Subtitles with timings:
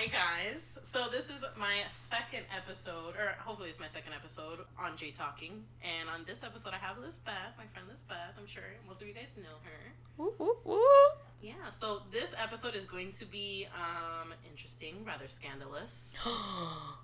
[0.00, 0.78] Hi guys.
[0.82, 5.62] So this is my second episode, or hopefully it's my second episode on J Talking.
[5.82, 8.32] And on this episode, I have Lisbeth, my friend Lisbeth.
[8.38, 9.92] I'm sure most of you guys know her.
[10.16, 10.80] Woo, woo, woo.
[11.42, 11.52] Yeah.
[11.70, 16.14] So this episode is going to be um, interesting, rather scandalous.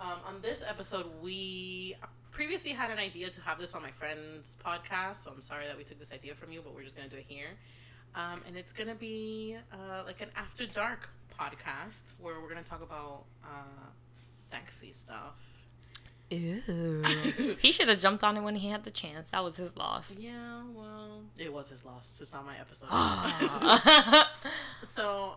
[0.01, 1.97] Um, on this episode, we
[2.31, 5.17] previously had an idea to have this on my friend's podcast.
[5.17, 7.17] So I'm sorry that we took this idea from you, but we're just gonna do
[7.17, 7.49] it here.
[8.15, 12.83] Um, and it's gonna be uh, like an after dark podcast where we're gonna talk
[12.83, 13.91] about uh,
[14.49, 15.35] sexy stuff.
[16.31, 17.03] Ew.
[17.61, 19.29] he should have jumped on it when he had the chance.
[19.29, 20.17] That was his loss.
[20.19, 22.19] Yeah, well, it was his loss.
[22.21, 22.89] It's not my episode.
[22.91, 24.33] Ah.
[24.83, 25.37] so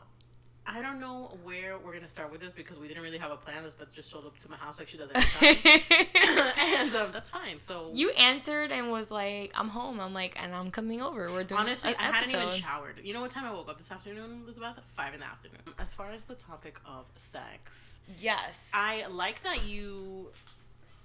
[0.66, 3.36] I don't know where we're gonna start with this because we didn't really have a
[3.36, 3.64] plan.
[3.64, 5.82] This but just showed up to my house like she does every time,
[6.58, 7.60] and um, that's fine.
[7.60, 11.44] So you answered and was like, "I'm home." I'm like, "And I'm coming over." We're
[11.44, 13.00] doing honestly, I hadn't even showered.
[13.04, 14.42] You know what time I woke up this afternoon?
[14.42, 15.60] It was about five in the afternoon.
[15.80, 18.72] As far as the topic of sex, Yes.
[18.74, 20.28] I like that you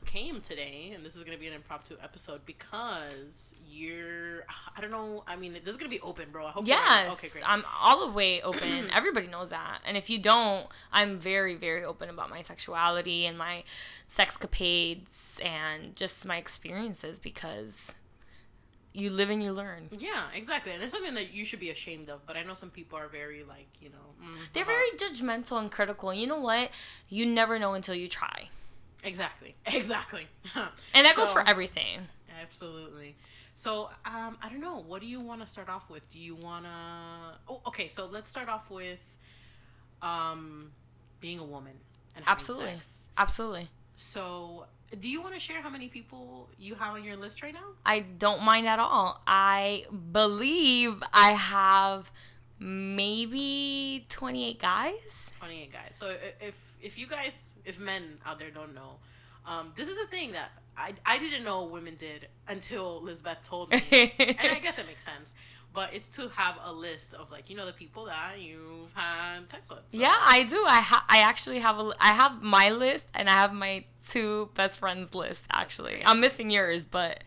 [0.04, 4.44] came today and this is going to be an impromptu episode because you're
[4.76, 7.14] i don't know i mean this is going to be open bro i hope Yes,
[7.14, 8.88] okay great I'm all the way open.
[8.94, 9.80] Everybody knows that.
[9.86, 13.64] And if you don't, I'm very, very open about my sexuality and my
[14.08, 17.94] sexcapades and just my experiences because
[18.92, 19.88] you live and you learn.
[19.90, 22.70] yeah exactly and it's something that you should be ashamed of but i know some
[22.70, 24.72] people are very like you know mm, They're uh-huh.
[24.72, 26.14] very judgmental and critical.
[26.14, 26.70] You know what?
[27.08, 28.48] You never know until you try.
[29.04, 32.00] Exactly exactly And that goes for everything.
[32.42, 33.16] Absolutely.
[33.54, 34.82] So, um, I don't know.
[34.82, 36.10] What do you want to start off with?
[36.10, 36.70] Do you want to?
[37.48, 37.86] Oh, okay.
[37.86, 39.18] So let's start off with,
[40.02, 40.72] um,
[41.20, 41.72] being a woman
[42.16, 42.72] and Absolutely.
[42.72, 43.08] sex.
[43.16, 43.68] Absolutely.
[43.94, 44.66] So,
[44.98, 47.70] do you want to share how many people you have on your list right now?
[47.86, 49.20] I don't mind at all.
[49.26, 52.10] I believe I have
[52.58, 55.30] maybe 28 guys.
[55.38, 55.96] Twenty-eight guys.
[55.96, 58.96] So if if you guys, if men out there don't know,
[59.46, 63.70] um, this is a thing that I I didn't know women did until Lisbeth told
[63.70, 63.82] me,
[64.18, 65.34] and I guess it makes sense.
[65.74, 69.50] But it's to have a list of like you know the people that you've had
[69.50, 69.80] sex with.
[69.80, 70.64] So- Yeah, I do.
[70.66, 74.50] I ha- I actually have a I have my list and I have my two
[74.54, 76.02] best friends list actually.
[76.06, 77.24] I'm missing yours, but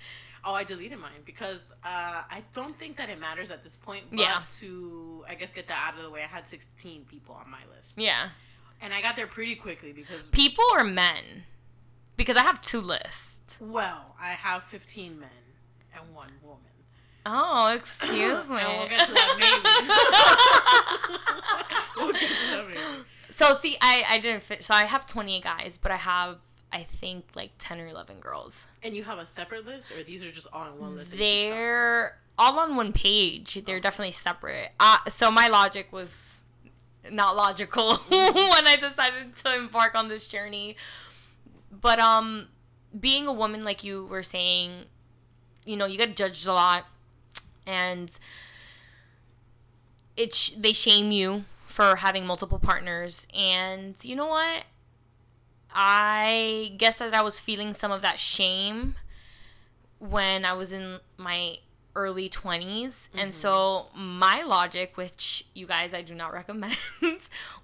[0.49, 4.05] Oh, I deleted mine because uh, I don't think that it matters at this point.
[4.09, 4.43] But Yeah.
[4.59, 7.59] To I guess get that out of the way, I had sixteen people on my
[7.75, 8.29] list, yeah.
[8.79, 11.43] and I got there pretty quickly because People or men?
[12.15, 13.57] Because I have two lists.
[13.59, 15.29] well, I have fifteen men
[15.93, 16.61] and one woman.
[17.25, 18.55] Oh, excuse me.
[18.55, 19.35] We'll get to that
[21.97, 22.01] maybe.
[22.05, 23.03] we'll get to that maybe.
[23.31, 24.63] so see, I I didn't fit.
[24.63, 26.37] So I have 20 guys, but I have
[26.71, 28.67] I think like 10 or 11 girls.
[28.83, 31.11] And you have a separate list, or these are just all on one list?
[31.11, 31.57] that you keep track of?
[31.57, 33.55] They're all on one page.
[33.65, 34.71] They're definitely separate.
[34.79, 36.43] Uh, so my logic was
[37.09, 40.75] not logical when I decided to embark on this journey.
[41.71, 42.49] But um,
[42.97, 44.85] being a woman, like you were saying,
[45.65, 46.85] you know, you get judged a lot,
[47.65, 48.11] and
[50.15, 53.27] it sh- they shame you for having multiple partners.
[53.35, 54.65] And you know what?
[55.79, 58.95] I guess that I was feeling some of that shame
[59.99, 61.57] when I was in my
[61.97, 63.09] early 20s.
[63.13, 63.31] And mm-hmm.
[63.31, 66.77] so my logic, which you guys I do not recommend,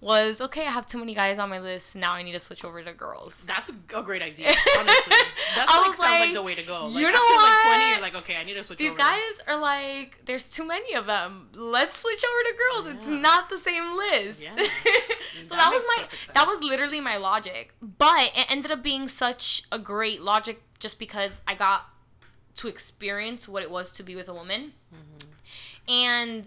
[0.02, 1.96] was okay, I have too many guys on my list.
[1.96, 3.46] Now I need to switch over to girls.
[3.46, 4.48] That's a great idea,
[4.80, 5.14] honestly.
[5.56, 6.86] That's I like, sounds like, like, the way to go.
[6.86, 7.90] Like, you know after like 20, what?
[7.90, 9.10] you're like, okay, I need to switch over These over.
[9.10, 11.50] guys are like, there's too many of them.
[11.54, 12.96] Let's switch over to girls.
[12.96, 14.42] It's not the same list.
[14.42, 14.54] Yeah.
[14.56, 17.76] so That that, was my that was literally my logic.
[17.82, 21.93] But it ended up being such a great logic just because I got
[22.56, 24.74] to experience what it was to be with a woman.
[24.94, 25.91] Mm-hmm.
[25.91, 26.46] And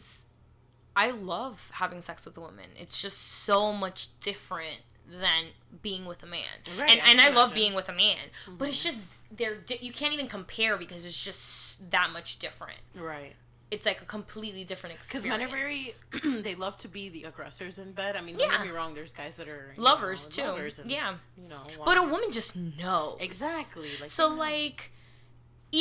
[0.95, 2.71] I love having sex with a woman.
[2.79, 5.47] It's just so much different than
[5.83, 6.43] being with a man.
[6.79, 7.55] Right, and I and I love imagine.
[7.55, 8.17] being with a man.
[8.59, 12.79] But it's just they're di- you can't even compare because it's just that much different.
[12.95, 13.35] Right.
[13.71, 15.25] It's like a completely different experience.
[15.25, 15.51] Because men are
[16.31, 18.15] very, they love to be the aggressors in bed.
[18.15, 18.95] I mean, don't get me wrong.
[18.95, 20.51] There's guys that are Lovers, know, too.
[20.53, 21.15] lovers and, Yeah.
[21.37, 21.63] You know.
[21.85, 23.19] But a woman just knows.
[23.21, 23.89] exactly.
[24.01, 24.39] Like So yeah.
[24.39, 24.93] like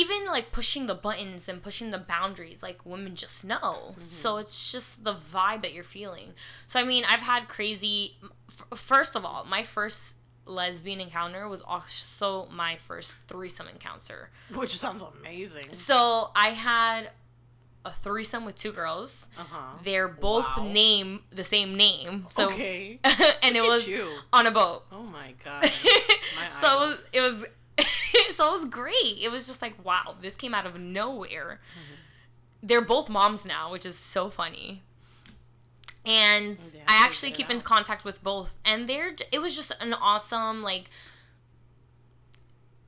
[0.01, 3.91] even like pushing the buttons and pushing the boundaries, like women just know.
[3.91, 4.01] Mm-hmm.
[4.01, 6.33] So it's just the vibe that you're feeling.
[6.67, 8.17] So I mean, I've had crazy.
[8.49, 10.15] F- first of all, my first
[10.45, 14.29] lesbian encounter was also my first threesome encounter.
[14.53, 15.65] which sounds amazing.
[15.71, 17.11] So I had
[17.83, 19.27] a threesome with two girls.
[19.37, 19.77] Uh huh.
[19.83, 20.67] They're both Wow.
[20.71, 22.27] name the same name.
[22.31, 22.99] So okay.
[23.03, 24.07] and it Look at was you.
[24.33, 24.83] on a boat.
[24.91, 25.61] Oh my god.
[26.35, 27.45] My so it was, it was
[28.35, 29.17] so it was great.
[29.21, 31.59] It was just like wow, this came out of nowhere.
[31.73, 31.95] Mm-hmm.
[32.63, 34.81] They're both moms now, which is so funny.
[36.05, 39.93] and Yeah, I actually keep in contact with both, and they're it was just an
[39.93, 40.89] awesome like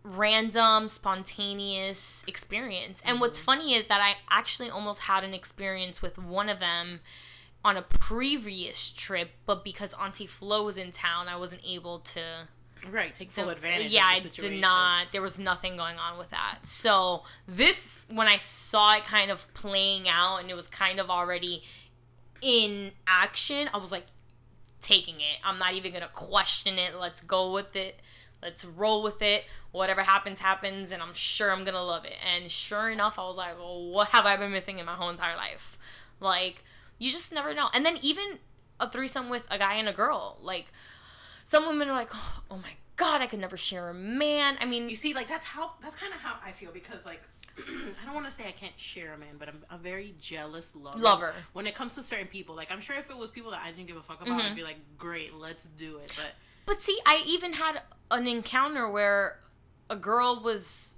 [0.04, 3.02] random spontaneous experience.
[3.06, 3.46] And what's Mm-hmm.
[3.46, 7.02] funny is that I actually almost had an experience with one of them
[7.66, 12.48] on a previous trip, but because Auntie Flo was in town, I wasn't able to
[12.92, 13.92] Right, take full so, advantage.
[13.92, 14.56] Yeah, of I the situation.
[14.56, 15.08] did not.
[15.12, 16.60] There was nothing going on with that.
[16.62, 21.10] So this, when I saw it kind of playing out, and it was kind of
[21.10, 21.64] already
[22.42, 24.06] in action, I was like,
[24.82, 25.40] taking it.
[25.44, 26.96] I'm not even gonna question it.
[26.96, 28.00] Let's go with it.
[28.42, 29.46] Let's roll with it.
[29.72, 32.16] Whatever happens, happens, and I'm sure I'm gonna love it.
[32.24, 35.10] And sure enough, I was like, well, what have I been missing in my whole
[35.10, 35.78] entire life?
[36.20, 36.64] Like,
[37.00, 37.70] you just never know.
[37.74, 38.40] And then even
[38.80, 40.72] a threesome with a guy and a girl, like
[41.48, 42.10] some women are like,
[42.52, 44.58] oh my god, I could never share a man.
[44.60, 47.22] I mean, You see, like that's how that's kind of how I feel because like
[47.58, 50.76] I don't want to say I can't share a man, but I'm a very jealous
[50.76, 50.98] lover.
[50.98, 51.34] Lover.
[51.54, 52.54] when it comes to certain people.
[52.54, 54.52] Like I'm sure if it was people that I didn't give a fuck about, Mm-hmm.
[54.52, 56.14] I'd be like, great, let's do it.
[56.18, 56.34] But
[56.66, 59.40] But see, I even had an encounter where
[59.90, 60.98] a girl was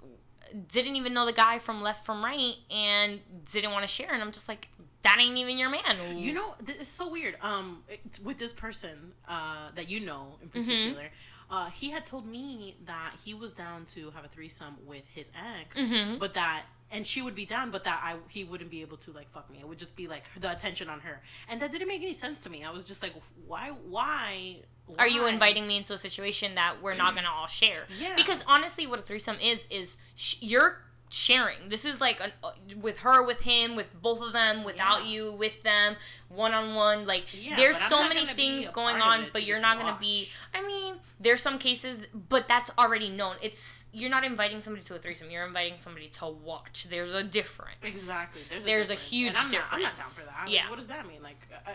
[0.66, 3.20] didn't even know the guy from left from right and
[3.52, 4.66] didn't want to share and I'm just like
[5.02, 5.82] that ain't even your man.
[6.16, 7.36] you know, this is so weird.
[7.42, 7.82] Um,
[8.22, 10.60] with this person uh, that you know in Mm-hmm.
[10.60, 11.08] particular.
[11.52, 15.32] Uh, he had told me that he was down to have a threesome with his
[15.60, 16.18] ex, Mm-hmm.
[16.18, 16.62] but that
[16.92, 19.50] and she would be down, but that I he wouldn't be able to like fuck
[19.50, 19.58] me.
[19.60, 22.38] It would just be like the attention on her, and that didn't make any sense
[22.40, 22.62] to me.
[22.64, 23.14] I was just like,
[23.48, 24.58] why, why?
[24.98, 27.84] Are you inviting me into a situation that we're not gonna all share?
[27.98, 28.14] Yeah.
[28.16, 30.78] Because honestly, what a threesome is is sh- you're
[31.12, 31.68] sharing.
[31.68, 35.10] This is like an, uh, with her, with him, with both of them, without Yeah.
[35.10, 35.96] you, with them,
[36.28, 37.04] one on one.
[37.04, 40.30] Like Yeah, there's so many things going on, but you're not gonna be.
[40.54, 43.36] I mean, there's some cases, but that's already known.
[43.42, 45.30] It's you're not inviting somebody to a threesome.
[45.30, 46.84] You're inviting somebody to watch.
[46.84, 47.74] There's a difference.
[47.82, 48.42] Exactly.
[48.48, 49.10] There's a, There's a difference.
[49.10, 50.20] huge and I'm Not, I'm not down difference.
[50.20, 50.48] for that.
[50.48, 50.60] Yeah.
[50.62, 51.22] Like, what does that mean?
[51.24, 51.72] Like, I,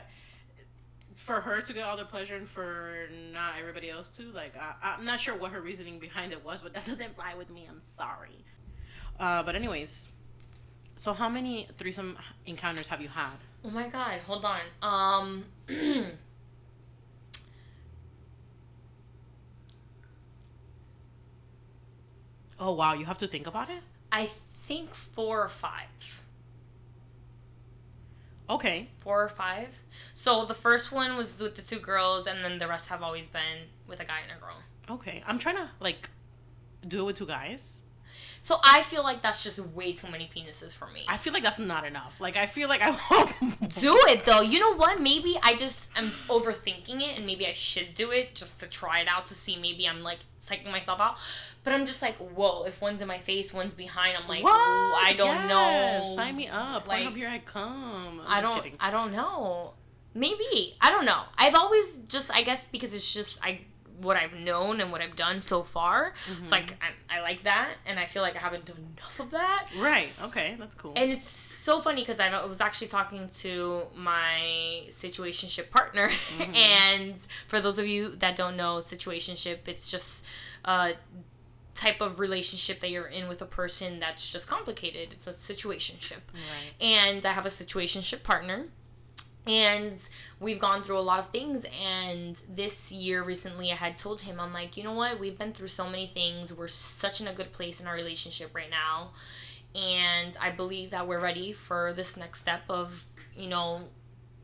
[1.17, 4.95] for her to get all the pleasure and for not everybody else to, like, I,
[4.97, 7.65] I'm not sure what her reasoning behind it was, but that doesn't fly with me.
[7.69, 8.45] I'm sorry.
[9.19, 10.11] Uh, but anyways,
[10.95, 13.37] so how many threesome encounters have you had?
[13.63, 14.61] Oh my god, hold on.
[14.81, 15.45] Um
[22.59, 23.81] Oh wow, you have to think about it.
[24.11, 24.29] I
[24.67, 26.23] think four or five.
[28.49, 28.89] Okay.
[28.97, 29.75] Four or five.
[30.13, 33.27] So the first one was with the two girls, and then the rest have always
[33.27, 34.57] been with a guy and a girl.
[34.89, 35.23] Okay.
[35.27, 36.09] I'm trying to like
[36.87, 37.81] do it with two guys.
[38.41, 41.01] So I feel like that's just way too many penises for me.
[41.07, 42.21] I feel like that's not enough.
[42.21, 44.41] Like I feel like I won't do it though.
[44.41, 45.01] You know what?
[45.01, 48.99] Maybe I just am overthinking it, and maybe I should do it just to try
[48.99, 49.57] it out to see.
[49.57, 51.17] Maybe I'm like psyching myself out,
[51.63, 52.65] but I'm just like, whoa!
[52.65, 54.15] If one's in my face, one's behind.
[54.15, 54.53] I'm like, What?
[54.55, 55.49] I don't Yes,
[56.07, 56.15] know.
[56.15, 56.87] Sign me up.
[56.87, 58.21] Like- up here I come.
[58.25, 58.61] I'm I don't.
[58.61, 58.77] kidding.
[58.79, 59.73] I don't know.
[60.13, 61.23] Maybe I don't know.
[61.37, 63.61] I've always just I guess because it's just I
[64.01, 66.13] what I've known and what I've done so far.
[66.39, 66.93] It's like mm-hmm.
[67.09, 69.67] I, I like that, and I feel like I haven't done enough of that.
[69.77, 70.09] Right.
[70.23, 70.55] Okay.
[70.59, 70.93] That's cool.
[70.95, 74.39] And it's so funny because I was actually talking to my
[74.89, 76.07] situationship partner,
[76.37, 76.55] mm-hmm.
[76.55, 77.15] and
[77.47, 80.25] for those of you that don't know, situationship, it's just
[80.63, 80.93] a
[81.75, 85.09] type of relationship that you're in with a person that's just complicated.
[85.11, 86.73] It's a situationship right.
[86.81, 88.67] and I have a situationship partner.
[89.47, 89.97] And
[90.39, 91.65] we've gone through a lot of things.
[91.83, 95.19] And this year, recently, I had told him, I'm like, you know what?
[95.19, 96.53] We've been through so many things.
[96.53, 99.11] We're such in a good place in our relationship right now.
[99.75, 103.81] And I believe that we're ready for this next step of, you know,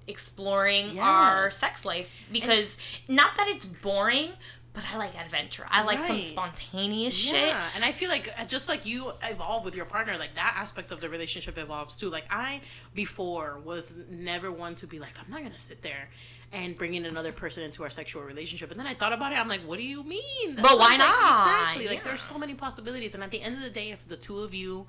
[0.08, 2.24] exploring our sex life.
[2.32, 2.78] Because
[3.08, 4.32] not that it's boring,
[4.74, 5.66] but I like adventure.
[5.70, 6.24] I like some Right.
[6.24, 7.50] spontaneous shit.
[7.50, 10.56] Yeah, and I feel like uh, just like you evolve with your partner, like that
[10.58, 12.10] aspect of the relationship evolves too.
[12.10, 12.62] Like I
[12.94, 16.10] before was never one to be like, I'm not gonna sit there
[16.54, 18.72] and bring in another person into our sexual relationship.
[18.72, 19.40] And then I thought about it.
[19.40, 20.56] I'm like, what do you mean?
[20.56, 21.48] That But why sounds like- not?
[21.74, 21.88] exactly.
[21.88, 23.14] Like there's so many possibilities.
[23.14, 24.86] And at the end of the day, if the two of you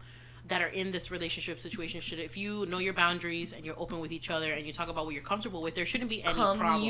[0.47, 4.01] that are in this relationship situation should if you know your boundaries and you're open
[4.01, 6.35] with each other and you talk about what you're comfortable with there shouldn't be any
[6.35, 6.83] problem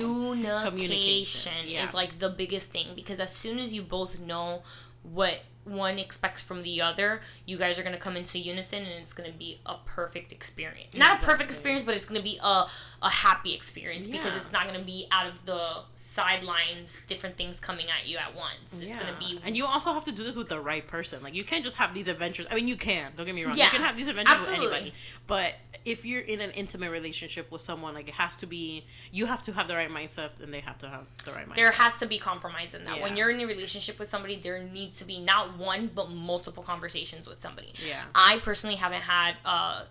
[0.64, 1.84] communication, yeah.
[1.84, 4.62] is like the biggest thing because as soon as you both know
[5.02, 9.12] what one expects from the other, you guys are gonna come into unison and it's
[9.12, 10.96] gonna be a perfect experience.
[10.96, 12.66] Not a perfect experience, but it's gonna be a,
[13.02, 17.86] a happy experience because it's not gonna be out of the sidelines, different things coming
[17.86, 18.82] at you at once.
[18.82, 21.22] It's gonna be and you also have to do this with the right person.
[21.22, 22.46] Like you can't just have these adventures.
[22.50, 23.12] I mean, you can.
[23.16, 23.56] Don't get me wrong.
[23.56, 24.66] Yeah, you can have these adventures absolutely.
[24.66, 24.94] with anybody.
[25.26, 25.54] But
[25.84, 28.84] if you're in an intimate relationship with someone, like it has to be.
[29.10, 31.56] You have to have the right mindset, and they have to have the right mindset.
[31.56, 33.00] there has to be compromise in that.
[33.00, 36.62] When you're in a relationship with somebody, there needs to be not one but multiple
[36.62, 37.72] conversations with somebody.
[37.86, 38.02] Yeah.
[38.14, 39.84] I personally haven't had a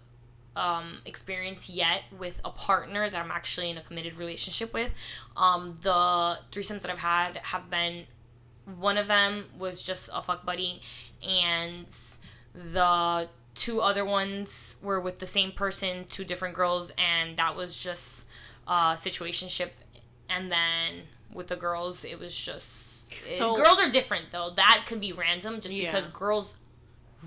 [0.56, 4.92] um, experience yet with a partner that I'm actually in a committed relationship with.
[5.38, 8.06] Um, the threesomes that I've had have been
[8.78, 10.82] one of them was just a fuck buddy,
[11.28, 11.88] and
[12.54, 17.82] the two other ones were with the same person, two different girls, and that was
[17.82, 18.28] just
[18.68, 19.72] a situationship.
[20.30, 21.04] And then
[21.34, 22.91] with the girls, it was just
[23.32, 24.52] So- girls are different though.
[24.56, 25.92] That could be random just Yeah.
[25.92, 26.58] because girls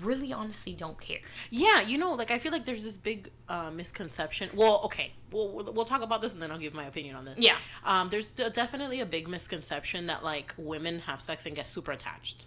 [0.01, 1.19] really honestly don't care.
[1.49, 4.49] Yeah, you know, like I feel like there's this big uh, misconception.
[4.53, 7.39] Well, okay, we'll we'll talk about this and then I'll give my opinion on this.
[7.39, 7.55] Yeah.
[7.85, 11.93] Um, there's d- definitely a big misconception that like women have sex and get super
[11.93, 12.45] attached,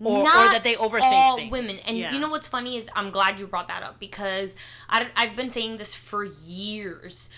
[0.00, 1.52] or, or that they overthink all things.
[1.52, 1.76] women.
[1.86, 2.12] And Yeah.
[2.12, 4.56] you know what's funny is I'm glad you brought that up because
[4.88, 7.30] I, I've been saying this for years.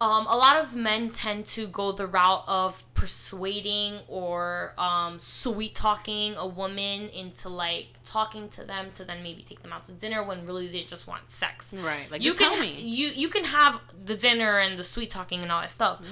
[0.00, 5.74] Um, a lot of men tend to go the route of persuading or um, sweet
[5.74, 9.92] talking a woman into like talking to them to then maybe take them out to
[9.92, 11.74] dinner when really they just want sex.
[11.74, 12.76] Right, like you can tell me.
[12.80, 16.02] you you can have the dinner and the sweet talking and all that stuff,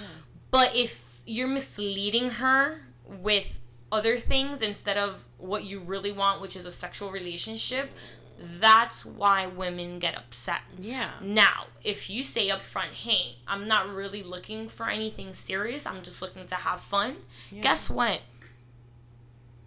[0.50, 3.58] but if you're misleading her with
[3.90, 7.90] other things instead of what you really want, which is a sexual relationship,
[8.38, 10.60] that's why women get upset.
[10.78, 11.10] Yeah.
[11.20, 16.02] Now, if you say up front, hey, I'm not really looking for anything serious, I'm
[16.02, 17.16] just looking to have fun,
[17.60, 18.20] guess what?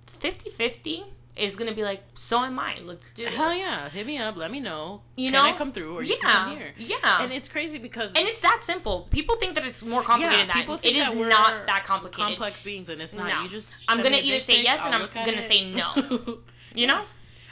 [0.08, 1.04] 50 50
[1.36, 2.78] is going to be like, so am I.
[2.84, 3.36] Let's do this.
[3.36, 4.36] Hell yeah, hit me up.
[4.36, 5.02] Let me know.
[5.16, 5.50] You can know?
[5.50, 6.16] I come through or yeah.
[6.16, 6.74] you come here?
[6.78, 7.24] Yeah.
[7.24, 9.08] And it's crazy because And it's that simple.
[9.10, 10.86] People think that it's more complicated than people that.
[10.86, 12.26] It is that not that complicated.
[12.26, 13.28] complex beings, and it's not.
[13.28, 13.44] No.
[13.44, 15.44] You just I'm gonna either say yes and I'll I'm gonna it.
[15.44, 16.40] say no.
[16.74, 17.04] You know?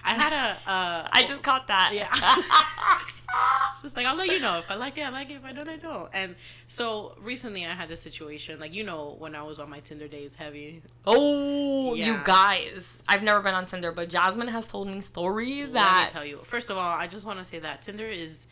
[0.09, 0.69] I had a.
[0.69, 1.91] Uh, I just caught that.
[1.93, 2.09] Yeah.
[3.71, 5.35] it's just like I'll let you know if I like it, I like it.
[5.35, 6.09] If I don't, I don't.
[6.13, 6.35] And
[6.67, 8.59] so recently, I had this situation.
[8.59, 10.81] Like you know, when I was on my Tinder days, heavy.
[11.05, 13.01] oh, you guys.
[13.07, 16.25] I've never been on Tinder, but Jasmine has told me stories Let me that tell
[16.25, 16.39] you.
[16.43, 18.47] First of all, I just want to say that Tinder is,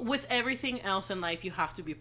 [0.00, 1.96] with everything else in life, you have to be,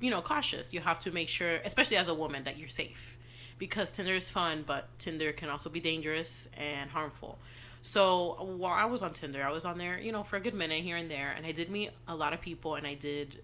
[0.00, 0.72] you know, cautious.
[0.72, 3.18] You have to make sure, especially as a woman, that you're safe,
[3.58, 7.38] because Tinder is fun, but Tinder can also be dangerous and harmful.
[7.82, 10.54] So while I was on Tinder, I was on there, you know, for a good
[10.54, 13.42] minute here and there, and I did meet a lot of people, and I did,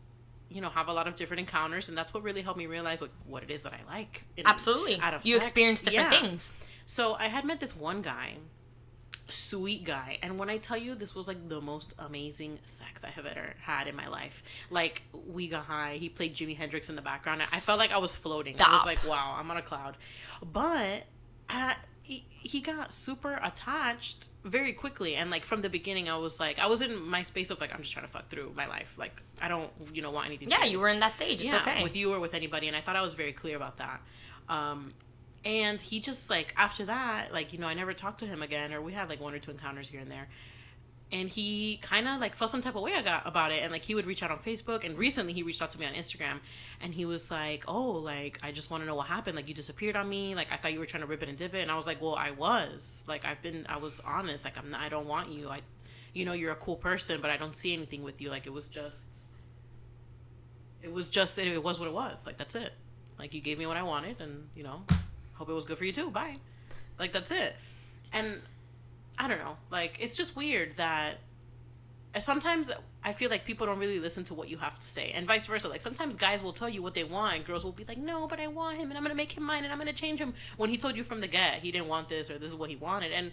[0.48, 3.02] you know, have a lot of different encounters, and that's what really helped me realize
[3.02, 4.24] like what it is that I like.
[4.36, 5.46] in- absolutely out of you sex.
[5.48, 6.20] experience different Yeah.
[6.20, 6.52] things.
[6.86, 8.36] So I had met this one guy,
[9.28, 13.08] sweet guy, and when I tell you this was like the most amazing sex I
[13.10, 14.42] have ever had in my life.
[14.70, 15.96] Like we got high.
[15.96, 17.42] He played Jimi Hendrix in the background.
[17.42, 18.56] I felt like I was floating.
[18.60, 19.98] I was like, wow, I'm on a cloud.
[20.42, 21.04] But
[21.50, 21.76] I,
[22.08, 26.58] he, he got super attached very quickly and like from the beginning I was like
[26.58, 28.96] I was in my space of like I'm just trying to fuck through my life
[28.98, 31.44] like I don't you know want anything Yeah, you were in that stage.
[31.44, 31.82] It's yeah, okay.
[31.82, 34.00] with you or with anybody, and I thought I was very clear about that.
[34.48, 34.94] Um,
[35.44, 38.72] and he just like after that, like you know, I never talked to him again,
[38.72, 40.28] or we had like one or two encounters here and there.
[41.10, 43.72] And he kind of like felt some type of way I got about it, and
[43.72, 45.94] like he would reach out on Facebook, and recently he reached out to me on
[45.94, 46.40] Instagram,
[46.82, 49.34] and he was like, "Oh, like I just want to know what happened.
[49.34, 50.34] Like you disappeared on me.
[50.34, 51.86] Like I thought you were trying to rip it and dip it." And I was
[51.86, 53.04] like, "Well, I was.
[53.06, 53.64] Like I've been.
[53.70, 54.44] I was honest.
[54.44, 54.70] Like I'm.
[54.70, 55.48] Not, I don't want you.
[55.48, 55.60] I,
[56.12, 58.28] you know, you're a cool person, but I don't see anything with you.
[58.28, 59.24] Like it was just."
[60.82, 62.72] it was just it was what it was like that's it
[63.18, 64.82] like you gave me what i wanted and you know
[65.34, 66.36] hope it was good for you too bye
[66.98, 67.54] like that's it
[68.12, 68.40] and
[69.18, 71.16] i don't know like it's just weird that
[72.18, 72.70] sometimes
[73.04, 75.46] i feel like people don't really listen to what you have to say and vice
[75.46, 77.98] versa like sometimes guys will tell you what they want and girls will be like
[77.98, 80.18] no but i want him and i'm gonna make him mine and i'm gonna change
[80.20, 82.56] him when he told you from the get he didn't want this or this is
[82.56, 83.30] what he wanted and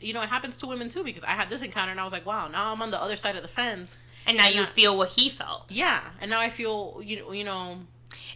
[0.00, 2.12] you know it happens to women too because i had this encounter and i was
[2.12, 4.68] like wow now i'm on the other side of the fence and now you not-
[4.68, 5.64] feel what he felt.
[5.70, 7.78] yeah and now i feel you know you know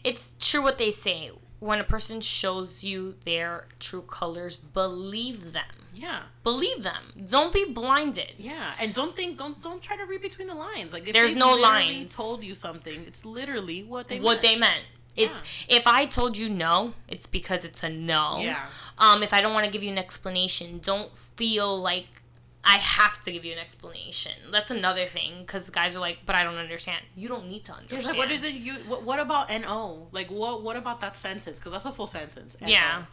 [0.04, 1.30] It's true what they say.
[1.58, 5.79] When a person shows you their true colors, believe them.
[5.94, 7.12] Yeah Believe them.
[7.28, 8.32] Don't be blinded.
[8.38, 10.92] Yeah, and don't think don't don't try to read between the lines.
[10.92, 12.16] Like if There's no lines.
[12.16, 14.42] Told you something, it's literally what they what meant.
[14.42, 14.84] they meant.
[15.16, 18.38] It's if I told you no, it's because it's a no.
[18.40, 18.66] Yeah.
[18.98, 22.19] Um, if I don't want to give you an explanation, don't feel like
[22.62, 24.32] I have to give you an explanation.
[24.52, 27.02] That's another thing because guys are like, but I don't understand.
[27.16, 28.00] You don't need to understand.
[28.00, 30.08] It's like what is it you what, what about no?
[30.12, 31.58] Like what what about that sentence?
[31.58, 32.56] Because that's a full sentence.
[32.60, 32.68] NO.
[32.68, 33.04] Yeah.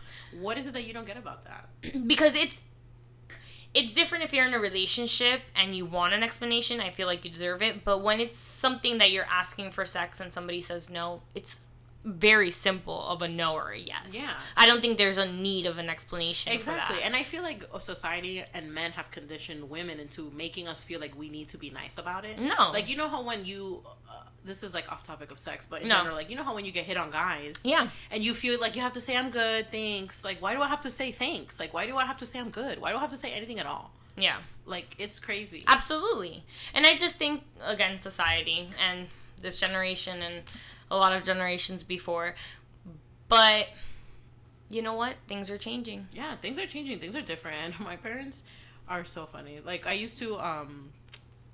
[0.41, 1.67] What is it that you don't get about that?
[2.07, 2.63] because it's
[3.73, 7.23] it's different if you're in a relationship and you want an explanation i feel like
[7.25, 10.89] you deserve it but when it's something that you're asking for sex and somebody says
[10.89, 11.61] no it's
[12.05, 14.29] very simple of a no or a yes Yeah.
[14.55, 17.05] i don't think there's a need of an explanation Exactly, for that.
[17.05, 21.17] and I feel like society and men have conditioned women into making us feel like
[21.17, 22.39] we need to be nice about it.
[22.39, 22.71] No.
[22.71, 25.81] like you know how when you, uh, this is like off topic of sex, but
[25.81, 25.95] in No.
[25.97, 27.89] general, like you know how when you get hit on guys, Yeah.
[28.11, 30.23] and you feel like you have to say I'm good, thanks.
[30.23, 31.59] Like why do I have to say thanks?
[31.59, 32.79] Like why do I have to say I'm good?
[32.79, 33.91] Why do I have to say anything at all?
[34.15, 34.37] Yeah.
[34.65, 35.63] Like it's crazy.
[35.67, 36.43] Absolutely.
[36.73, 39.07] And I just think again society and
[39.41, 40.43] this generation and
[40.89, 42.33] a lot of generations before
[43.29, 43.67] but
[44.69, 45.15] you know what?
[45.27, 46.07] Things are changing.
[46.13, 46.99] Yeah, things are changing.
[46.99, 47.79] Things are different.
[47.79, 48.43] My parents
[48.87, 49.59] are so funny.
[49.63, 50.89] Like I used to um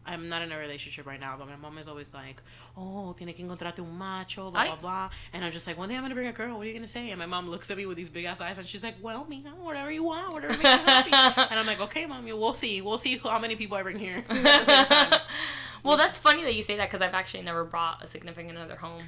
[0.06, 2.42] I'm not in a relationship right now, but my mom is always like,
[2.76, 5.96] "Oh, tiene que encontrarte un macho, blah blah blah," and I'm just like, "One day
[5.96, 6.58] I'm gonna bring a girl.
[6.58, 8.42] What are you gonna say?" And my mom looks at me with these big ass
[8.42, 11.12] eyes, and she's like, "Well, Mina, whatever you want, whatever makes you happy."
[11.50, 12.82] and I'm like, "Okay, mommy, we'll see.
[12.82, 14.26] We'll see how many people I bring here."
[15.84, 18.76] well, that's funny that you say that because I've actually never brought a significant other
[18.76, 19.04] home.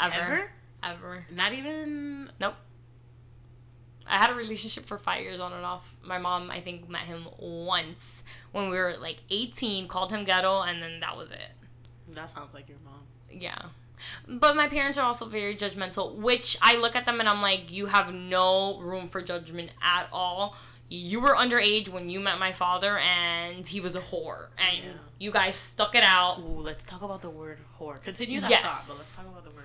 [0.00, 0.14] Ever.
[0.14, 0.50] Ever.
[0.82, 1.24] Ever.
[1.30, 2.30] Not even.
[2.40, 2.54] Nope.
[4.06, 5.94] I had a relationship for five years on and off.
[6.02, 10.62] My mom, I think, met him once when we were like 18, called him ghetto,
[10.62, 11.52] and then that was it.
[12.12, 13.00] That sounds like your mom.
[13.30, 13.56] Yeah.
[14.28, 17.70] But my parents are also very judgmental, which I look at them and I'm like,
[17.70, 20.56] you have no room for judgment at all.
[20.88, 24.90] You were underage when you met my father, and he was a whore, and yeah.
[25.18, 26.40] you guys stuck it out.
[26.40, 28.02] Ooh, let's talk about the word whore.
[28.02, 28.62] Continue that yes.
[28.62, 29.61] thought, but let's talk about the word.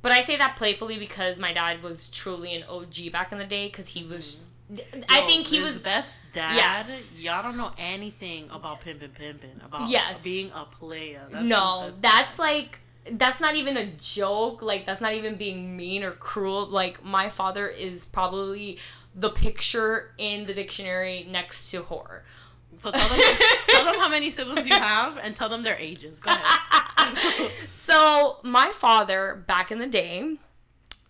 [0.00, 3.44] But I say that playfully because my dad was truly an OG back in the
[3.44, 4.44] day because he was.
[4.72, 5.00] Mm-hmm.
[5.08, 6.56] I think he was Beth's dad.
[6.56, 7.24] Yes.
[7.24, 10.22] Y'all don't know anything about pimping, pimping, about yes.
[10.22, 11.22] being a player.
[11.32, 12.42] That's no, that's dad.
[12.42, 14.62] like that's not even a joke.
[14.62, 16.66] Like that's not even being mean or cruel.
[16.66, 18.78] Like my father is probably
[19.14, 22.24] the picture in the dictionary next to horror.
[22.76, 23.18] So tell them
[23.68, 26.18] tell them how many siblings you have and tell them their ages.
[26.20, 26.82] Go ahead.
[27.74, 30.36] so my father back in the day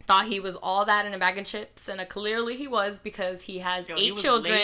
[0.09, 2.97] thought he was all that in a bag of chips, and uh, clearly he was
[2.97, 4.59] because he has Yo, eight he children.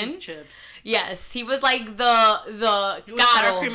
[0.82, 3.20] Yes, he was like the the he was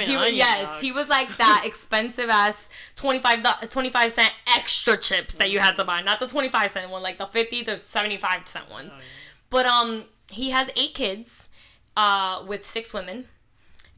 [0.07, 0.81] he was, yes, dog.
[0.81, 5.85] he was like that expensive ass 25, 25 cent extra chips that you had to
[5.85, 8.89] buy, not the twenty five cent one, like the fifty to seventy five cent ones.
[8.91, 9.03] Oh, yeah.
[9.51, 11.49] But um, he has eight kids
[11.95, 13.25] uh, with six women.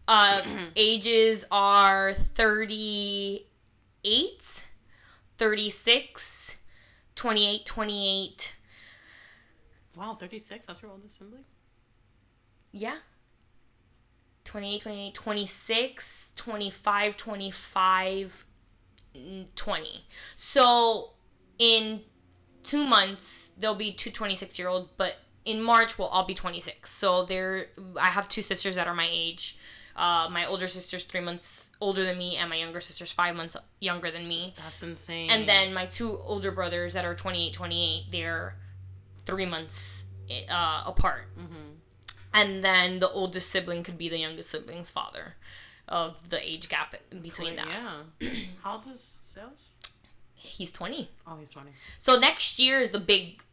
[0.09, 0.41] Uh,
[0.75, 2.11] ages are
[4.03, 4.65] 38,
[5.37, 6.55] 36,
[7.15, 8.55] 28, 28.
[9.95, 10.65] Wow, 36?
[10.65, 11.43] That's your oldest sibling?
[12.71, 12.97] Yeah.
[14.43, 18.45] 28, 28, 26, 25, 25,
[19.55, 19.89] 20.
[20.35, 21.11] So
[21.59, 22.01] in
[22.63, 26.89] two months, there'll be two 26 year old, but in March we'll all be 26.
[26.89, 27.67] So there,
[27.99, 29.57] I have two sisters that are my age.
[29.95, 33.55] Uh, my older sister's three months older than me, and my younger sister's five months
[33.79, 34.53] younger than me.
[34.57, 35.29] That's insane.
[35.29, 38.55] And then my two older brothers that are 28, 28, they're
[39.25, 40.05] three months
[40.49, 41.25] uh, apart.
[41.37, 41.71] Mm-hmm.
[42.33, 45.35] And then the oldest sibling could be the youngest sibling's father
[45.87, 47.67] of the age gap between that.
[47.67, 48.29] Yeah.
[48.63, 49.71] How old is Sales?
[50.35, 51.09] He's 20.
[51.27, 51.71] Oh, he's 20.
[51.99, 53.43] So next year is the big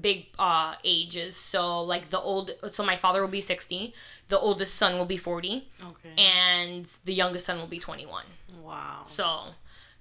[0.00, 1.36] big uh ages.
[1.36, 3.94] So like the old so my father will be 60
[4.28, 6.10] the oldest son will be 40 okay.
[6.18, 8.24] and the youngest son will be 21
[8.62, 9.00] wow.
[9.04, 9.54] So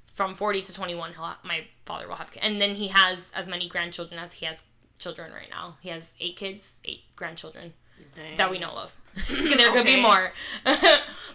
[0.06, 3.48] from 40 to 21 he'll have, my father will have and then he has as
[3.48, 4.66] many grandchildren as he has
[4.98, 5.76] children right now.
[5.82, 7.74] He has eight kids eight grandchildren
[8.16, 8.38] Dang.
[8.38, 8.96] that we know of.
[9.30, 10.32] There could be more.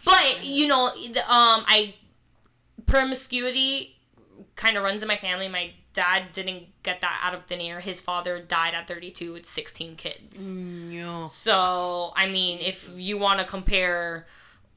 [0.04, 1.94] But you know the, um i
[2.86, 3.96] promiscuity
[4.56, 5.48] kind of runs in my family.
[5.48, 7.81] My dad didn't get that out of thin air.
[7.81, 10.55] His father died at 32 with 16 kids.
[10.55, 11.24] Mm, yeah.
[11.26, 14.26] So, I mean, if you want to compare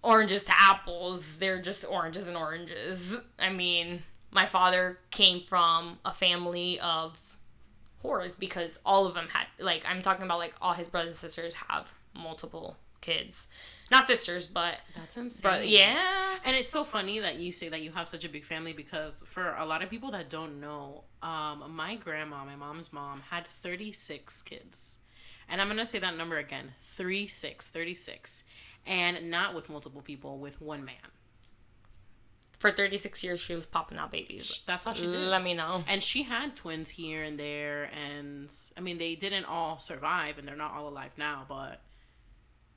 [0.01, 3.17] oranges to apples, they're just oranges and oranges.
[3.39, 7.37] I mean, my father came from a family of
[8.03, 11.17] whores because all of them had, like, I'm talking about, like, all his brothers and
[11.17, 13.47] sisters have multiple kids
[13.93, 15.41] not sisters, but that's insane.
[15.43, 18.43] But yeah, and it's so funny that you say that you have such a big
[18.43, 22.91] family because for a lot of people that don't know, um, my grandma, my mom's
[22.91, 24.97] mom, had thirty six kids,
[25.47, 28.43] and I'm gonna say that number again: three six, 36.
[28.85, 30.95] and not with multiple people, with one man.
[32.59, 34.61] For 36 years, she was popping out babies.
[34.65, 35.15] That's how she did.
[35.15, 35.83] Let me know.
[35.85, 40.47] And she had twins here and there, and I mean, they didn't all survive, and
[40.47, 41.81] they're not all alive now, but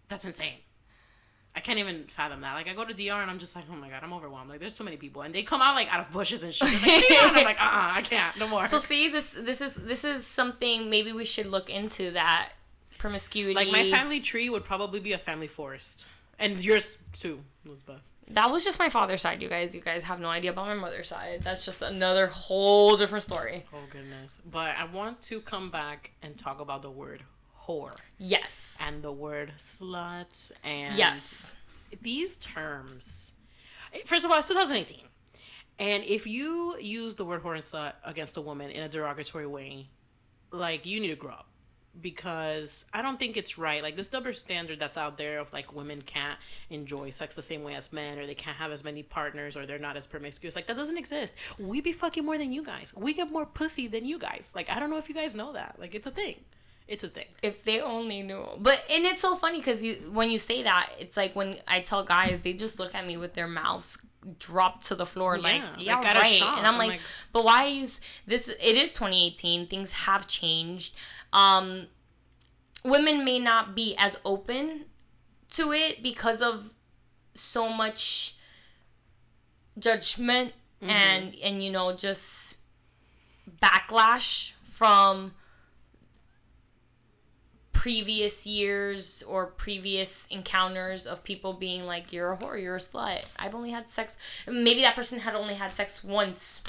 [0.08, 0.58] that's insane.
[1.56, 2.52] I can't even fathom that.
[2.52, 4.50] Like I go to DR and I'm just like, oh my god, I'm overwhelmed.
[4.50, 6.68] Like there's so many people, and they come out like out of bushes and shit.
[6.68, 8.66] Like, I'm like, uh, uh I can't no more.
[8.66, 12.50] So see, this this is this is something maybe we should look into that
[12.98, 13.54] promiscuity.
[13.54, 16.06] Like my family tree would probably be a family forest,
[16.38, 18.02] and yours too, Elizabeth.
[18.28, 19.74] That was just my father's side, you guys.
[19.74, 21.40] You guys have no idea about my mother's side.
[21.42, 23.64] That's just another whole different story.
[23.72, 24.42] Oh goodness!
[24.50, 27.22] But I want to come back and talk about the word
[27.66, 27.96] whore.
[28.18, 28.78] Yes.
[28.86, 31.56] And the word slut and yes,
[32.02, 33.34] these terms.
[33.92, 35.00] Eh, first of all, it's 2018,
[35.78, 39.46] and if you use the word whore and slut against a woman in a derogatory
[39.46, 39.88] way,
[40.50, 41.48] like you need to grow up
[42.00, 43.82] because I don't think it's right.
[43.82, 46.38] Like this double standard that's out there of like women can't
[46.70, 49.66] enjoy sex the same way as men, or they can't have as many partners, or
[49.66, 50.56] they're not as promiscuous.
[50.56, 51.34] Like that doesn't exist.
[51.58, 52.92] We be fucking more than you guys.
[52.96, 54.52] We get more pussy than you guys.
[54.54, 55.76] Like I don't know if you guys know that.
[55.78, 56.36] Like it's a thing.
[56.88, 57.26] It's a thing.
[57.42, 58.44] If they only knew.
[58.58, 61.80] But and it's so funny because you when you say that, it's like when I
[61.80, 63.98] tell guys, they just look at me with their mouths
[64.38, 67.00] dropped to the floor like yeah, like right and i'm, I'm like, like,
[67.32, 70.96] but why is this it is 2018 things have changed
[71.32, 71.86] um
[72.84, 74.86] women may not be as open
[75.50, 76.74] to it because of
[77.34, 78.34] so much
[79.78, 80.90] judgment mm-hmm.
[80.90, 82.58] and and you know just
[83.62, 85.32] backlash from
[87.86, 93.30] previous years or previous encounters of people being like, you're a whore, you're a slut.
[93.38, 94.18] I've only had sex.
[94.44, 96.62] Maybe that person had only had sex once,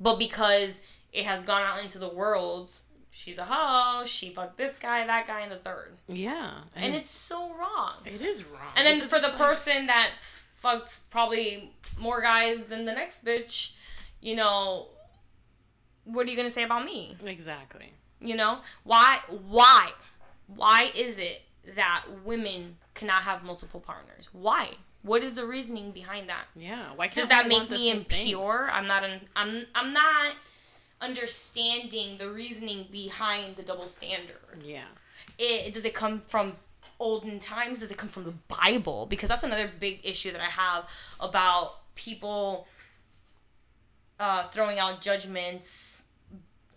[0.00, 0.82] but because
[1.12, 5.28] it has gone out into the world, she's a hoe, she fucked this guy, that
[5.28, 5.92] guy, and the third.
[6.08, 6.54] Yeah.
[6.74, 7.92] And, and it's so wrong.
[8.04, 8.72] It is wrong.
[8.74, 9.36] And then for the like...
[9.36, 13.76] person that's fucked probably more guys than the next bitch,
[14.20, 14.88] you know,
[16.02, 17.14] what are you going to say about me?
[17.24, 17.92] Exactly.
[18.20, 18.58] You know?
[18.82, 19.20] Why?
[19.28, 19.90] Why?
[20.56, 21.42] Why is it
[21.74, 24.28] that women cannot have multiple partners?
[24.32, 24.72] Why?
[25.02, 26.44] What is the reasoning behind that?
[26.56, 28.58] Yeah, why does that make me impure?
[28.58, 28.70] Things?
[28.72, 29.04] I'm not.
[29.04, 29.66] An, I'm.
[29.74, 30.34] I'm not
[31.00, 34.62] understanding the reasoning behind the double standard.
[34.64, 34.84] Yeah.
[35.38, 36.54] It does it come from
[36.98, 37.80] olden times?
[37.80, 39.06] Does it come from the Bible?
[39.06, 40.86] Because that's another big issue that I have
[41.20, 42.66] about people
[44.18, 46.03] uh, throwing out judgments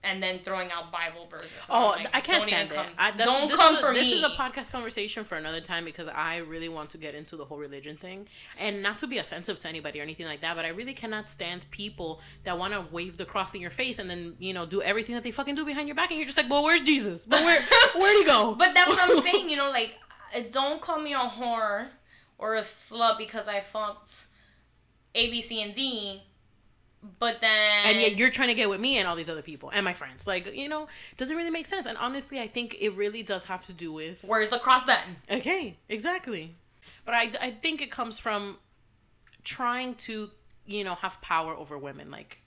[0.08, 1.58] and then throwing out Bible verses.
[1.70, 2.80] Oh, like, I can't stand it.
[2.98, 4.14] I, don't come is, for this me.
[4.14, 7.36] This is a podcast conversation for another time because I really want to get into
[7.36, 10.56] the whole religion thing, and not to be offensive to anybody or anything like that,
[10.56, 14.00] but I really cannot stand people that want to wave the cross in your face
[14.00, 16.26] and then you know do everything that they fucking do behind your back, and you're
[16.26, 17.26] just like, well, where's Jesus?
[17.26, 17.62] But where
[17.96, 18.56] where'd he go?
[18.56, 19.50] but that's what I'm saying.
[19.50, 19.96] You know, like,
[20.36, 21.88] uh, don't call me a whore
[22.38, 24.28] or a slut because I fucked
[25.16, 26.22] A, B, C, and D
[27.20, 29.70] but then and yet you're trying to get with me and all these other people
[29.74, 30.26] and my friends.
[30.28, 31.86] Like you know doesn't really make sense.
[31.86, 35.16] And honestly i think it really does have to do with where's the cross button?
[35.30, 36.56] Okay exactly.
[37.06, 38.58] But i i think it comes from
[39.44, 40.30] trying to
[40.66, 42.42] you know have power over women like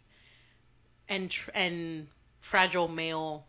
[1.09, 2.09] and tr- and
[2.39, 3.47] fragile male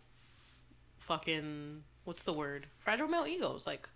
[1.00, 2.68] fucking what's the word?
[2.80, 3.88] Fragile male egos like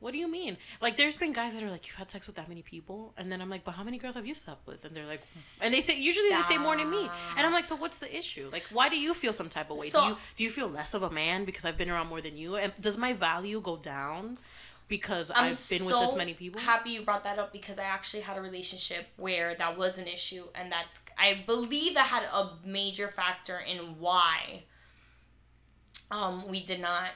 [0.00, 0.56] what do you mean?
[0.80, 3.32] Like, there's been guys that are like, you've had sex with that many people, and
[3.32, 4.84] then I'm like, but how many girls have you slept with?
[4.84, 5.22] And they're like,
[5.60, 8.16] and they say usually they say more than me, and I'm like, so what's the
[8.16, 8.48] issue?
[8.52, 9.88] Like, why do you feel some type of way?
[9.88, 12.20] So, do you do you feel less of a man because I've been around more
[12.20, 12.56] than you?
[12.56, 14.38] And does my value go down?
[14.86, 16.62] Because i have been so with this many people.
[16.62, 20.06] Happy you brought that up because I actually had a relationship where that was an
[20.06, 24.62] issue, and that's I believe that had a major factor in why
[26.10, 27.10] um, we did not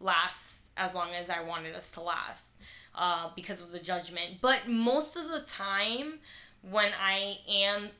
[0.00, 2.46] last as long as I wanted us to last
[2.94, 4.36] uh, because of the judgment.
[4.40, 6.20] But most of the time,
[6.62, 7.90] when I am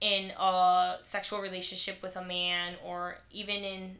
[0.00, 3.96] in a sexual relationship with a man or even in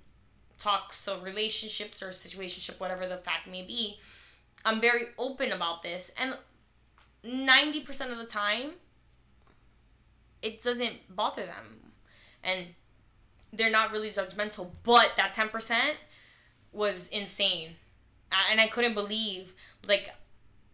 [0.58, 3.98] talks of relationships or situationship, whatever the fact may be,
[4.64, 6.10] I'm very open about this.
[6.18, 6.36] And
[7.24, 8.72] 90% of the time,
[10.42, 11.92] it doesn't bother them.
[12.42, 12.66] And
[13.52, 14.70] they're not really judgmental.
[14.84, 15.78] But that 10%
[16.72, 17.70] was insane
[18.50, 19.54] and I couldn't believe
[19.86, 20.10] like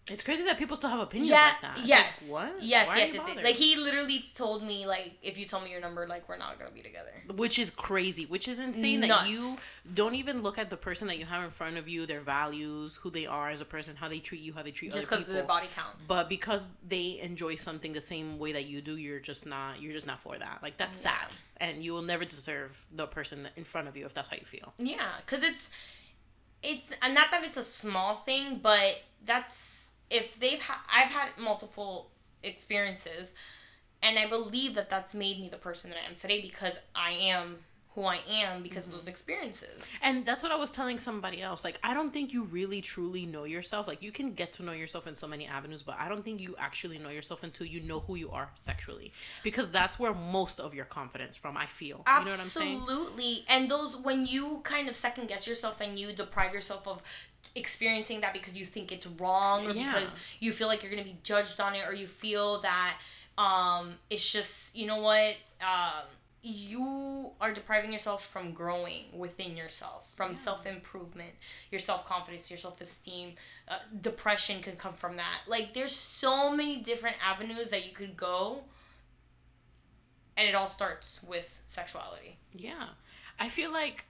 [0.08, 1.84] it's crazy that people still have opinions yeah, like that.
[1.84, 2.30] Yes.
[2.30, 2.62] Like, what?
[2.62, 5.80] Yes, Why yes, yes, Like he literally told me like if you tell me your
[5.80, 7.10] number, like we're not gonna be together.
[7.34, 8.24] Which is crazy.
[8.24, 9.24] Which is insane Nuts.
[9.24, 9.56] that you
[9.94, 12.96] don't even look at the person that you have in front of you, their values,
[12.96, 15.28] who they are as a person, how they treat you, how they treat just because
[15.28, 15.96] of their body count.
[16.06, 19.92] But because they enjoy something the same way that you do, you're just not you're
[19.92, 20.60] just not for that.
[20.62, 21.10] Like that's yeah.
[21.10, 24.36] sad, and you will never deserve the person in front of you if that's how
[24.36, 24.72] you feel.
[24.78, 25.70] Yeah, because it's
[26.66, 32.10] it's not that it's a small thing, but that's if they've had I've had multiple
[32.42, 33.34] experiences,
[34.02, 37.12] and I believe that that's made me the person that I am today because I
[37.12, 37.58] am
[37.96, 38.92] who I am because mm-hmm.
[38.92, 39.96] of those experiences.
[40.02, 41.64] And that's what I was telling somebody else.
[41.64, 43.88] Like, I don't think you really truly know yourself.
[43.88, 46.38] Like, you can get to know yourself in so many avenues, but I don't think
[46.38, 49.12] you actually know yourself until you know who you are sexually.
[49.42, 52.02] Because that's where most of your confidence from, I feel.
[52.06, 53.44] Absolutely.
[53.48, 57.02] And those, when you kind of second guess yourself and you deprive yourself of
[57.54, 59.86] experiencing that because you think it's wrong or yeah.
[59.86, 62.98] because you feel like you're going to be judged on it or you feel that
[63.38, 66.04] um it's just you know what um
[66.46, 70.36] you are depriving yourself from growing within yourself, from yeah.
[70.36, 71.32] self improvement,
[71.70, 73.32] your self confidence, your self esteem.
[73.66, 75.40] Uh, depression can come from that.
[75.48, 78.60] Like, there's so many different avenues that you could go,
[80.36, 82.38] and it all starts with sexuality.
[82.54, 82.86] Yeah.
[83.38, 84.04] I feel like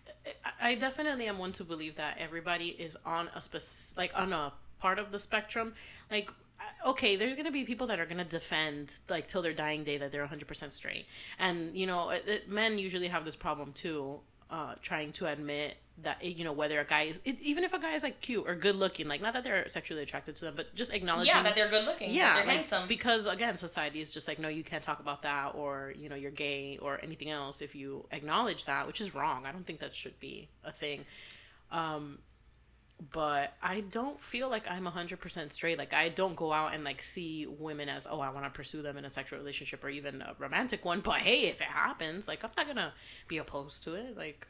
[0.60, 4.52] I definitely am one to believe that everybody is on a spec- like on a
[4.78, 5.72] part of the spectrum.
[6.10, 6.30] Like,
[6.86, 10.12] okay, there's gonna be people that are gonna defend like till their dying day that
[10.12, 11.06] they're 100% straight,
[11.38, 15.76] and you know, it, it, men usually have this problem too, uh, trying to admit
[16.02, 18.44] that you know whether a guy is it, even if a guy is like cute
[18.46, 21.42] or good looking like not that they're sexually attracted to them but just acknowledging yeah
[21.42, 22.86] that they're good looking yeah they're like, handsome.
[22.86, 26.14] because again society is just like no you can't talk about that or you know
[26.14, 29.46] you're gay or anything else if you acknowledge that which is wrong.
[29.46, 31.06] I don't think that should be a thing.
[31.72, 32.18] Um
[33.12, 35.78] but I don't feel like I'm 100% straight.
[35.78, 38.82] Like, I don't go out and, like, see women as, oh, I want to pursue
[38.82, 41.00] them in a sexual relationship or even a romantic one.
[41.00, 42.92] But hey, if it happens, like, I'm not going to
[43.28, 44.16] be opposed to it.
[44.16, 44.46] Like,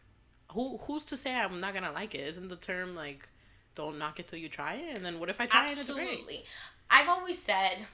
[0.53, 2.27] who who's to say I'm not gonna like it?
[2.29, 3.29] Isn't the term like
[3.75, 4.97] don't knock it till you try it?
[4.97, 6.03] And then what if I try Absolutely.
[6.03, 6.09] it?
[6.09, 6.45] Absolutely.
[6.91, 7.87] I've always said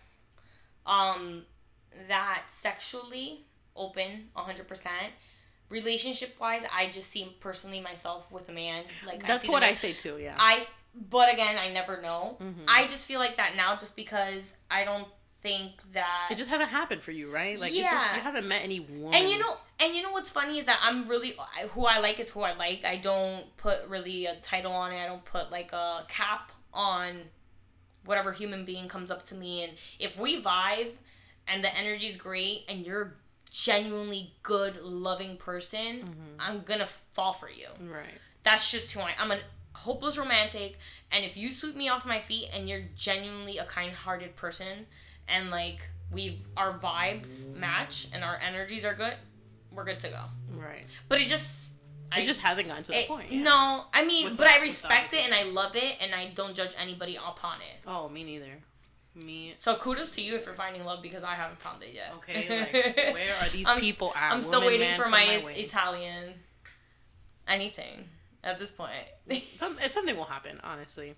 [0.87, 1.45] um
[2.09, 4.87] that sexually open 100%
[5.72, 9.72] relationship wise i just see personally myself with a man like that's I what i
[9.72, 10.66] say too yeah i
[11.11, 12.64] but again i never know mm-hmm.
[12.68, 15.08] i just feel like that now just because i don't
[15.42, 17.58] think that it just hasn't happened for you, right?
[17.58, 17.90] Like, yeah.
[17.90, 19.12] Just, you haven't met any woman.
[19.12, 21.35] And you know, and you know what's funny is that I'm really
[21.70, 22.85] who I like is who I like.
[22.85, 25.02] I don't put really a title on it.
[25.02, 27.24] I don't put like a cap on
[28.04, 29.64] whatever human being comes up to me.
[29.64, 30.92] And if we vibe
[31.48, 33.14] and the energy's great, and you're
[33.53, 36.37] genuinely good, loving person, mm-hmm.
[36.38, 37.67] I'm gonna fall for you.
[37.81, 38.19] Right.
[38.43, 39.11] That's just who I.
[39.19, 39.31] Am.
[39.31, 39.41] I'm a
[39.75, 40.79] hopeless romantic,
[41.12, 44.87] and if you sweep me off my feet and you're genuinely a kind-hearted person
[45.29, 49.15] and like we've our vibes match and our energies are good,
[49.71, 50.25] we're good to go.
[50.57, 50.85] Right.
[51.09, 51.69] But it just
[52.12, 53.31] it I, just hasn't gotten to that point.
[53.31, 53.43] Yeah.
[53.43, 56.55] No, I mean, with but I respect it and I love it and I don't
[56.55, 57.79] judge anybody upon it.
[57.87, 58.59] Oh, me neither.
[59.14, 59.55] Me.
[59.59, 62.12] So kudos to you if you're finding love because I haven't found it yet.
[62.16, 64.33] Okay, like where are these people at?
[64.33, 66.35] I'm still Woman, waiting man, for my, my Italian.
[67.46, 68.09] Anything
[68.44, 68.92] at this point.
[69.57, 71.14] Some something will happen, honestly.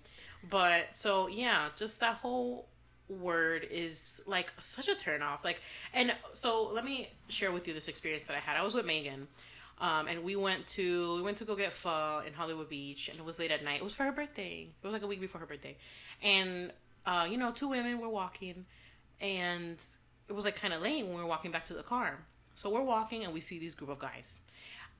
[0.49, 2.67] But so yeah, just that whole
[3.07, 5.45] word is like such a turn off.
[5.45, 5.61] Like,
[5.93, 8.57] and so let me share with you this experience that I had.
[8.57, 9.27] I was with Megan.
[9.79, 13.19] Um, and we went to we went to go get pho in Hollywood Beach, and
[13.19, 13.81] it was late at night.
[13.81, 14.67] It was for her birthday.
[14.69, 15.75] It was like a week before her birthday,
[16.23, 16.71] and
[17.05, 18.65] uh, you know, two women were walking,
[19.21, 19.81] and
[20.27, 22.19] it was like kind of late when we were walking back to the car.
[22.53, 24.39] So we're walking, and we see these group of guys,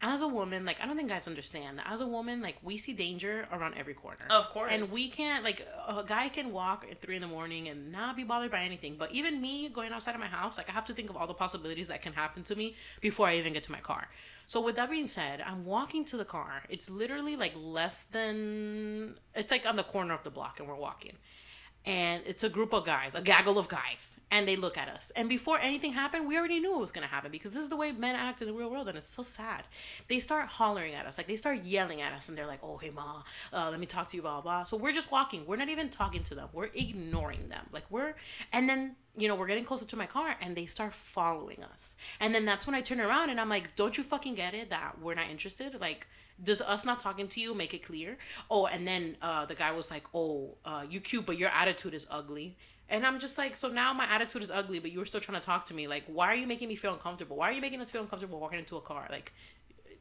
[0.02, 1.88] as a woman, like I don't think guys understand that.
[1.90, 4.26] As a woman, like we see danger around every corner.
[4.30, 4.72] Of course.
[4.72, 8.16] And we can't like a guy can walk at three in the morning and not
[8.16, 8.98] be bothered by anything.
[8.98, 11.28] But even me going outside of my house, like I have to think of all
[11.28, 14.08] the possibilities that can happen to me before I even get to my car.
[14.48, 16.64] So with that being said, I'm walking to the car.
[16.70, 20.76] It's literally like less than it's like on the corner of the block and we're
[20.76, 21.18] walking
[21.86, 25.12] and it's a group of guys, a gaggle of guys, and they look at us.
[25.16, 27.76] And before anything happened, we already knew it was gonna happen because this is the
[27.76, 29.64] way men act in the real world, and it's so sad.
[30.08, 32.78] They start hollering at us, like they start yelling at us, and they're like, "Oh,
[32.78, 33.22] hey, ma,
[33.54, 35.46] uh, let me talk to you, blah blah." So we're just walking.
[35.46, 36.50] We're not even talking to them.
[36.54, 37.68] We're ignoring them.
[37.72, 38.16] Like we're,
[38.52, 41.96] and then you know we're getting closer to my car, and they start following us.
[42.20, 44.70] And then that's when I turn around and I'm like, "Don't you fucking get it
[44.72, 46.08] that we're not interested?" Like
[46.44, 48.18] does us not talking to you make it clear?
[48.50, 51.94] Oh, and then uh, the guy was like, "Oh, uh, you cute, but your attitude
[51.94, 55.06] is ugly." And I'm just like, so now my attitude is ugly, but you were
[55.06, 55.88] still trying to talk to me.
[55.88, 57.36] Like, why are you making me feel uncomfortable?
[57.36, 59.08] Why are you making us feel uncomfortable walking into a car?
[59.10, 59.34] Like,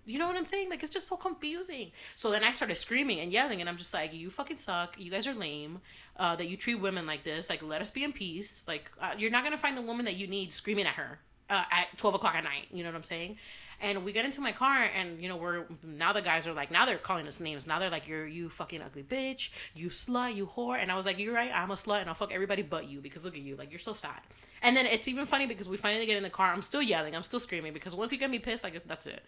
[0.05, 0.69] you know what I'm saying?
[0.69, 1.93] Like, it's just so confusing.
[2.15, 5.01] So then I started screaming and yelling, and I'm just like, you fucking suck.
[5.01, 5.81] You guys are lame.
[6.17, 7.49] Uh, that you treat women like this.
[7.49, 8.67] Like, let us be in peace.
[8.69, 11.65] Like, uh, you're not gonna find the woman that you need screaming at her uh,
[11.71, 12.67] at 12 o'clock at night.
[12.73, 13.37] You know what I'm saying?
[13.81, 16.71] And we get into my car, and you know we're now the guys are like
[16.71, 17.67] now they're calling us names.
[17.67, 20.79] Now they're like you're you fucking ugly bitch, you slut, you whore.
[20.79, 23.01] And I was like you're right, I'm a slut, and I'll fuck everybody but you
[23.01, 24.21] because look at you, like you're so sad.
[24.63, 26.47] And then it's even funny because we finally get in the car.
[26.53, 29.07] I'm still yelling, I'm still screaming because once you get me pissed, I guess that's
[29.07, 29.23] it.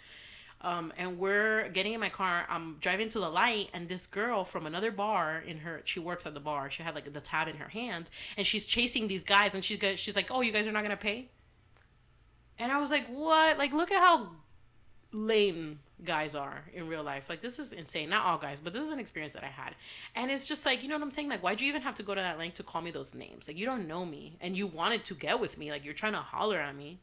[0.63, 2.47] Um, and we're getting in my car.
[2.49, 6.25] I'm driving to the light, and this girl from another bar in her, she works
[6.27, 6.71] at the bar.
[6.71, 9.79] She had like the tab in her hand, and she's chasing these guys, and she's
[9.99, 11.29] she's like, "Oh, you guys are not gonna pay."
[12.59, 13.59] And I was like, what?
[13.59, 14.31] Like, look at how
[15.13, 17.29] lame guys are in real life.
[17.29, 18.11] Like, this is insane.
[18.11, 19.75] Not all guys, but this is an experience that I had.
[20.15, 21.29] And it's just like, you know what I'm saying?
[21.29, 23.49] Like, why'd you even have to go to that length to call me those names?
[23.49, 25.71] Like, you don't know me and you wanted to get with me.
[25.71, 27.01] Like, you're trying to holler at me.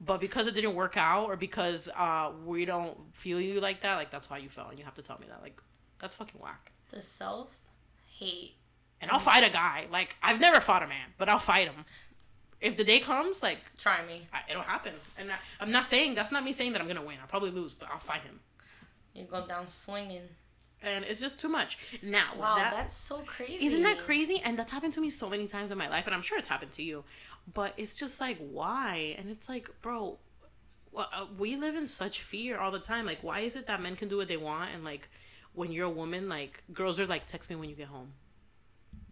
[0.00, 3.96] But because it didn't work out or because uh, we don't feel you like that,
[3.96, 5.42] like, that's why you fell and you have to tell me that.
[5.42, 5.60] Like,
[6.00, 6.72] that's fucking whack.
[6.90, 7.58] The self
[8.06, 8.54] hate.
[9.00, 9.86] And I'll fight a guy.
[9.90, 11.84] Like, I've never fought a man, but I'll fight him
[12.60, 14.94] if the day comes, like try me, I, it'll happen.
[15.18, 17.16] And I, am not saying that's not me saying that I'm gonna win.
[17.20, 18.40] I'll probably lose, but I'll fight him.
[19.14, 20.28] You go down swinging.
[20.80, 21.98] And it's just too much.
[22.04, 23.66] Now, wow, that, that's so crazy.
[23.66, 24.40] Isn't that crazy?
[24.44, 26.46] And that's happened to me so many times in my life, and I'm sure it's
[26.46, 27.02] happened to you.
[27.52, 29.16] But it's just like, why?
[29.18, 30.18] And it's like, bro,
[30.92, 33.06] well, uh, we live in such fear all the time.
[33.06, 35.08] Like, why is it that men can do what they want and like
[35.54, 38.12] when you're a woman, like girls are like, text me when you get home.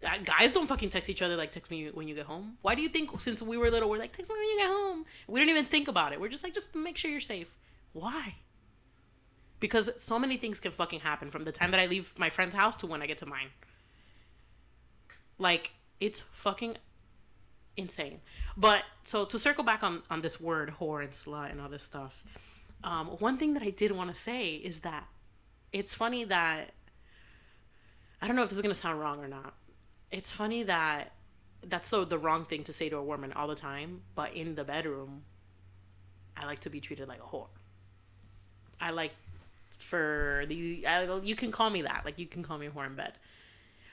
[0.01, 2.57] Guys don't fucking text each other like text me when you get home.
[2.61, 4.67] Why do you think since we were little we're like text me when you get
[4.67, 5.05] home?
[5.27, 6.21] We don't even think about it.
[6.21, 7.57] We're just like just make sure you're safe.
[7.93, 8.35] Why?
[9.59, 12.53] Because so many things can fucking happen from the time that I leave my friend's
[12.53, 13.49] house to when I get to mine.
[15.39, 16.77] Like it's fucking
[17.75, 18.21] insane.
[18.55, 21.83] But so to circle back on on this word whore and slut and all this
[21.83, 22.23] stuff,
[22.83, 25.07] um, one thing that I did want to say is that
[25.73, 26.71] it's funny that
[28.21, 29.55] I don't know if this is gonna sound wrong or not.
[30.11, 31.11] It's funny that
[31.63, 34.55] that's so the wrong thing to say to a woman all the time, but in
[34.55, 35.23] the bedroom,
[36.35, 37.47] I like to be treated like a whore.
[38.79, 39.11] I like
[39.79, 42.85] for the I, you can call me that, like you can call me a whore
[42.85, 43.13] in bed.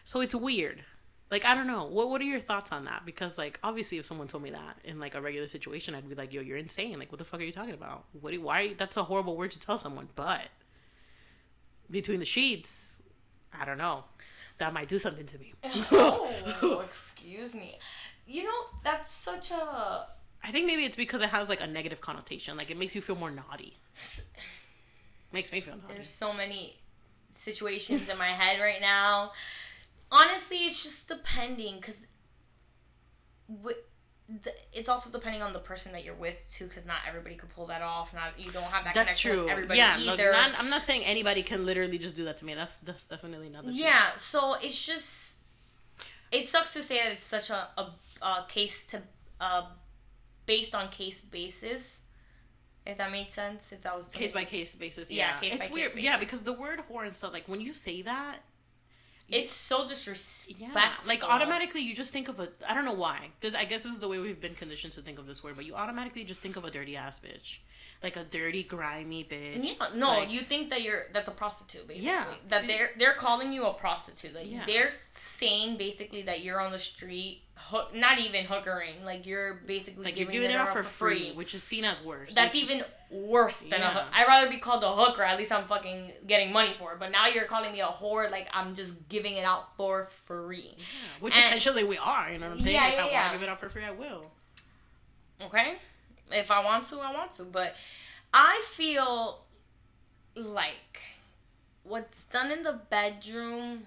[0.05, 0.85] So it's weird.
[1.31, 1.87] Like I don't know.
[1.87, 3.05] What what are your thoughts on that?
[3.07, 6.14] Because like obviously if someone told me that in like a regular situation, I'd be
[6.14, 6.98] like, "Yo, you're insane.
[6.98, 8.05] Like what the fuck are you talking about?
[8.20, 10.42] What do, why that's a horrible word to tell someone." But
[11.90, 13.03] between the sheets,
[13.53, 14.05] I don't know.
[14.58, 15.52] That might do something to me.
[15.64, 17.76] oh, excuse me.
[18.26, 20.06] You know, that's such a.
[20.42, 22.56] I think maybe it's because it has like a negative connotation.
[22.56, 23.76] Like it makes you feel more naughty.
[25.32, 25.94] Makes me feel naughty.
[25.94, 26.76] There's so many
[27.32, 29.32] situations in my head right now.
[30.12, 31.96] Honestly, it's just depending because
[34.72, 37.66] it's also depending on the person that you're with too, because not everybody could pull
[37.66, 38.14] that off.
[38.14, 39.42] Not you don't have that that's connection true.
[39.42, 40.32] with everybody yeah, either.
[40.32, 42.54] Not, I'm not saying anybody can literally just do that to me.
[42.54, 43.80] That's that's definitely not the case.
[43.80, 44.20] Yeah, truth.
[44.20, 45.40] so it's just
[46.32, 49.02] it sucks to say that it's such a a, a case to
[49.40, 49.66] uh
[50.46, 52.00] based on case basis.
[52.87, 55.70] If that made sense, if that was case by case basis, yeah, yeah case it's
[55.70, 55.92] weird.
[55.96, 58.38] Yeah, because the word whore and stuff, like when you say that,
[59.30, 60.66] it's so disrespectful.
[60.74, 63.84] Yeah, like automatically you just think of a I don't know why because I guess
[63.84, 66.24] this is the way we've been conditioned to think of this word, but you automatically
[66.24, 67.58] just think of a dirty ass bitch,
[68.04, 69.78] like a dirty grimy bitch.
[69.80, 72.08] Yeah, no, like, you think that you're that's a prostitute basically.
[72.08, 74.34] Yeah, that they're they're calling you a prostitute.
[74.34, 74.64] Like yeah.
[74.66, 79.02] they're saying basically that you're on the street, hook, not even hookering.
[79.04, 81.84] Like you're basically like giving you're doing it, it for free, free, which is seen
[81.84, 82.34] as worse.
[82.34, 83.90] That's like, even worse than yeah.
[83.90, 84.04] a hook.
[84.12, 85.22] I'd rather be called a hooker.
[85.22, 87.00] At least I'm fucking getting money for it.
[87.00, 88.30] But now you're calling me a whore.
[88.30, 90.74] Like I'm just giving it out for free.
[90.76, 90.84] Yeah,
[91.20, 92.30] which and, essentially we are.
[92.30, 92.76] You know what I'm saying?
[92.76, 94.30] Yeah, if yeah, I want to give it out for free, I will.
[95.42, 95.74] Okay,
[96.32, 97.44] if I want to, I want to.
[97.44, 97.76] But
[98.32, 99.44] I feel
[100.34, 101.00] like
[101.82, 103.84] what's done in the bedroom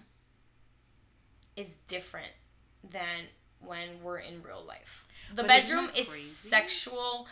[1.55, 2.33] is different
[2.87, 3.27] than
[3.59, 5.05] when we're in real life.
[5.33, 7.27] The but bedroom is sexual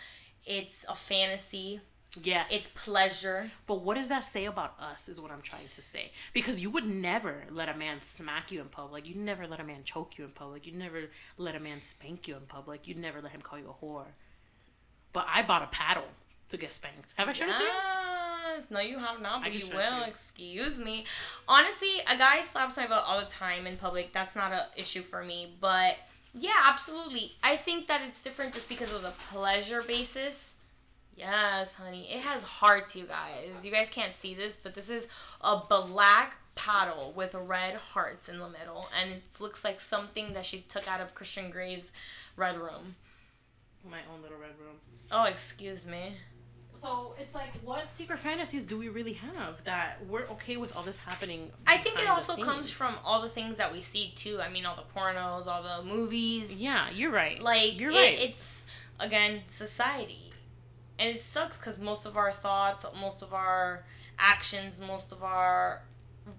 [0.46, 1.82] it's a fantasy.
[2.24, 2.54] Yes.
[2.54, 3.50] It's pleasure.
[3.68, 6.12] But what does that say about us, is what I'm trying to say.
[6.34, 9.08] Because you would never let a man smack you in public.
[9.08, 10.66] You'd never let a man choke you in public.
[10.66, 12.88] You'd never let a man spank you in public.
[12.88, 14.06] You'd never let him call you a whore.
[15.16, 16.10] But I bought a paddle
[16.50, 17.14] to get spanked.
[17.16, 17.62] Have I shown yes.
[17.62, 17.72] it to you?
[18.70, 20.04] No, you have not, but you will.
[20.04, 21.06] Excuse me.
[21.48, 24.12] Honestly, a guy slaps my butt all the time in public.
[24.12, 25.54] That's not an issue for me.
[25.62, 25.96] But
[26.34, 27.32] yeah, absolutely.
[27.42, 30.56] I think that it's different just because of the pleasure basis.
[31.16, 32.10] Yes, honey.
[32.12, 33.48] It has hearts, you guys.
[33.64, 35.08] You guys can't see this, but this is
[35.40, 40.46] a black paddle with red hearts in the middle, and it looks like something that
[40.46, 41.90] she took out of Christian Grey's
[42.36, 42.96] Red Room.
[43.90, 44.78] My own little red room.
[45.12, 46.14] Oh, excuse me.
[46.74, 50.84] So it's like, what secret fantasies do we really have that we're okay with all
[50.84, 51.52] this happening?
[51.66, 54.40] I think it also comes from all the things that we see too.
[54.42, 56.58] I mean, all the pornos, all the movies.
[56.58, 57.42] Yeah, you're right.
[57.42, 58.14] Like you're right.
[58.20, 58.66] It, it's
[59.00, 60.34] again society,
[61.00, 63.86] and it sucks because most of our thoughts, most of our
[64.20, 65.82] actions, most of our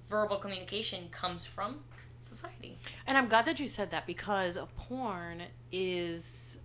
[0.09, 1.81] verbal communication comes from
[2.16, 2.76] society.
[3.07, 6.56] And I'm glad that you said that because a porn is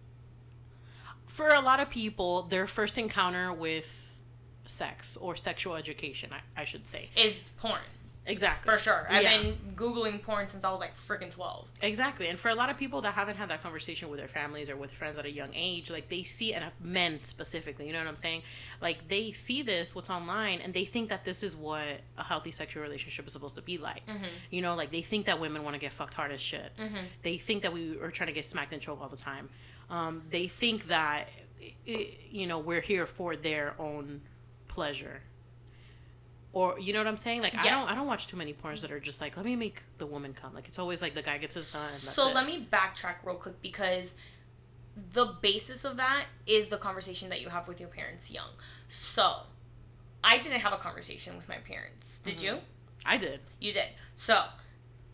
[1.31, 4.11] for a lot of people, their first encounter with
[4.65, 7.79] sex or sexual education, I, I should say, is porn.
[8.27, 8.71] Exactly.
[8.71, 9.07] For sure.
[9.09, 9.41] I've yeah.
[9.41, 11.67] been Googling porn since I was like freaking 12.
[11.81, 12.27] Exactly.
[12.27, 14.75] And for a lot of people that haven't had that conversation with their families or
[14.75, 18.07] with friends at a young age, like they see, and men specifically, you know what
[18.07, 18.43] I'm saying?
[18.79, 22.51] Like they see this, what's online, and they think that this is what a healthy
[22.51, 24.05] sexual relationship is supposed to be like.
[24.05, 24.25] Mm-hmm.
[24.51, 26.71] You know, like they think that women want to get fucked hard as shit.
[26.77, 27.05] Mm-hmm.
[27.23, 29.49] They think that we are trying to get smacked and choked all the time
[29.91, 31.29] um, they think that
[31.85, 34.21] it, you know we're here for their own
[34.67, 35.21] pleasure
[36.53, 37.41] or you know what I'm saying?
[37.41, 37.65] Like yes.
[37.65, 39.83] I don't I don't watch too many porns that are just like let me make
[39.97, 40.53] the woman come.
[40.53, 41.81] Like it's always like the guy gets his done.
[41.81, 42.35] so it.
[42.35, 44.15] let me backtrack real quick because
[45.13, 48.49] the basis of that is the conversation that you have with your parents young.
[48.87, 49.31] So
[50.23, 52.19] I didn't have a conversation with my parents.
[52.19, 52.55] Did mm-hmm.
[52.55, 52.61] you?
[53.05, 53.39] I did.
[53.59, 53.87] You did.
[54.13, 54.37] So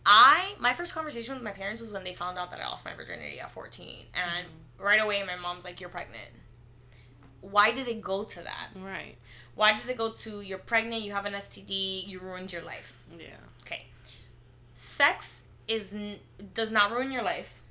[0.04, 2.84] I my first conversation with my parents was when they found out that I lost
[2.84, 4.54] my virginity at 14 and mm-hmm.
[4.78, 6.30] Right away my mom's like you're pregnant.
[7.40, 8.68] why does it go to that?
[8.76, 9.16] Right.
[9.54, 13.02] Why does it go to you're pregnant, you have an STD, you ruined your life?
[13.16, 13.26] Yeah.
[13.62, 13.86] Okay.
[14.72, 16.18] Sex is n-
[16.54, 17.62] does not ruin your life,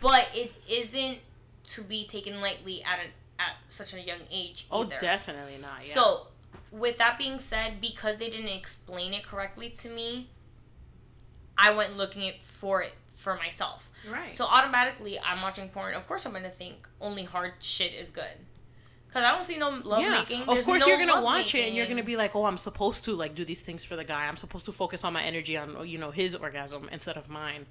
[0.00, 1.18] but it isn't
[1.64, 5.74] to be taken lightly at an at such a young age Oh, definitely not.
[5.86, 5.94] Yeah.
[5.94, 6.26] So,
[6.70, 10.28] with that being said, because they didn't explain it correctly to me,
[11.56, 13.90] I went looking it for it for myself.
[14.10, 14.30] right.
[14.30, 15.94] So automatically, I'm watching porn.
[15.94, 18.36] Of course, I'm gonna think only hard shit is good.
[19.12, 20.42] Cause I don't see no love yeah, making.
[20.42, 23.04] of course no you're gonna watch it and you're gonna be like, oh, I'm supposed
[23.06, 24.26] to like do these things for the guy.
[24.26, 27.66] I'm supposed to focus on my energy on you know his orgasm instead of mine.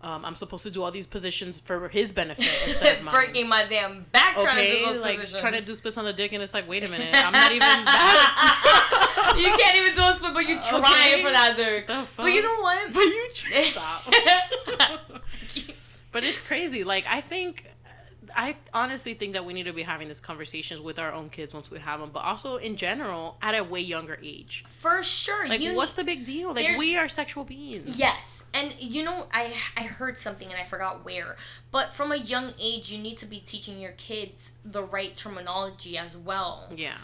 [0.00, 3.14] Um, I'm supposed to do all these positions for his benefit instead of mine.
[3.14, 5.40] breaking my damn back trying to okay, do those like positions.
[5.42, 7.50] trying to do splits on the dick, and it's like, wait a minute, I'm not
[7.50, 8.64] even that.
[9.36, 11.22] you can't even do a split, but you trying Okay.
[11.22, 11.86] for that, Dirk.
[12.16, 12.92] But you know what?
[12.92, 14.14] But you tr- stop.
[16.12, 16.84] but it's crazy.
[16.84, 17.66] Like I think,
[18.36, 21.54] I honestly think that we need to be having these conversations with our own kids
[21.54, 24.64] once we have them, but also in general at a way younger age.
[24.68, 25.46] For sure.
[25.48, 26.52] Like, you what's the big deal?
[26.54, 27.98] Like we are sexual beings.
[27.98, 28.44] Yes.
[28.54, 31.36] And you know, I I heard something and I forgot where.
[31.70, 35.98] But from a young age you need to be teaching your kids the right terminology
[35.98, 36.68] as well.
[36.74, 36.96] Yeah.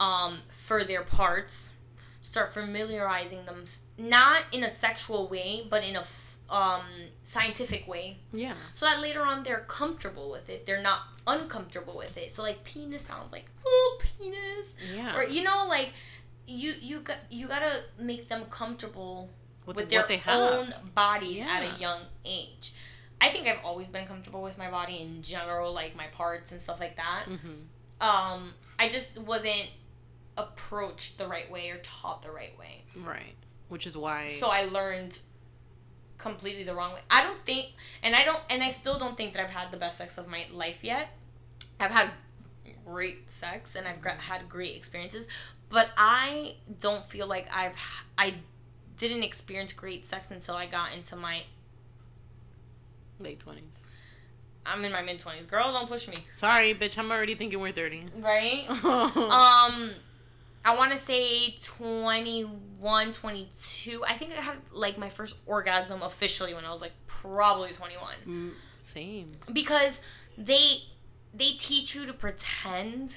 [0.00, 1.74] Um, for their parts.
[2.22, 3.64] Start familiarizing them,
[3.98, 6.82] not in a sexual way, but in a f- um
[7.24, 8.18] scientific way.
[8.32, 8.54] Yeah.
[8.74, 10.66] So that later on they're comfortable with it.
[10.66, 12.30] They're not uncomfortable with it.
[12.32, 14.76] So like penis sounds like oh penis.
[14.94, 15.16] Yeah.
[15.16, 15.90] Or you know like
[16.46, 19.28] you you got you gotta make them comfortable
[19.66, 22.72] with, with the- their own bodies at a young age.
[23.20, 26.60] I think I've always been comfortable with my body in general, like my parts and
[26.60, 27.24] stuff like that.
[27.26, 27.60] hmm
[28.00, 29.68] Um, I just wasn't
[30.40, 32.82] approached the right way or taught the right way.
[32.96, 33.34] Right.
[33.68, 34.26] Which is why.
[34.26, 35.20] So I learned
[36.18, 37.00] completely the wrong way.
[37.10, 37.68] I don't think,
[38.02, 40.28] and I don't, and I still don't think that I've had the best sex of
[40.28, 41.08] my life yet.
[41.78, 42.10] I've had
[42.84, 45.28] great sex and I've had great experiences,
[45.68, 47.76] but I don't feel like I've
[48.18, 48.34] I
[48.96, 51.44] didn't experience great sex until I got into my
[53.18, 53.84] late twenties.
[54.66, 55.46] I'm in my mid twenties.
[55.46, 56.16] Girl, don't push me.
[56.32, 56.98] Sorry, bitch.
[56.98, 58.04] I'm already thinking we're thirty.
[58.18, 58.66] Right?
[58.84, 59.92] um.
[60.64, 64.04] I want to say 21, 22.
[64.06, 68.14] I think I had like my first orgasm officially when I was like probably 21.
[68.26, 68.50] Mm,
[68.82, 69.32] Same.
[69.52, 70.00] Because
[70.36, 70.84] they
[71.32, 73.16] they teach you to pretend.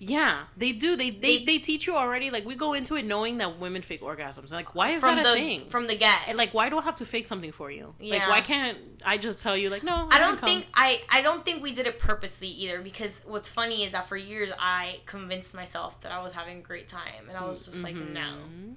[0.00, 0.94] Yeah, they do.
[0.96, 2.30] They, they They- they teach you already.
[2.30, 4.52] Like we go into it knowing that women fake orgasms.
[4.52, 5.68] Like why is from that a the thing?
[5.68, 6.28] from the get.
[6.28, 7.94] And, like why do I have to fake something for you?
[7.98, 8.28] Like Yeah.
[8.30, 10.06] why can't I just tell you like no?
[10.10, 13.48] I didn't don't think I I don't think we did it purposely either because what's
[13.48, 17.28] funny is that for years I convinced myself that I was having a great time
[17.28, 18.20] and I was just like no.
[18.20, 18.74] Mhm.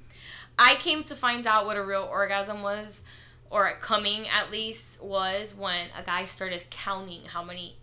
[0.57, 3.03] I came to find out what a real orgasm was,
[3.49, 7.77] or coming at least, was when a guy started counting how many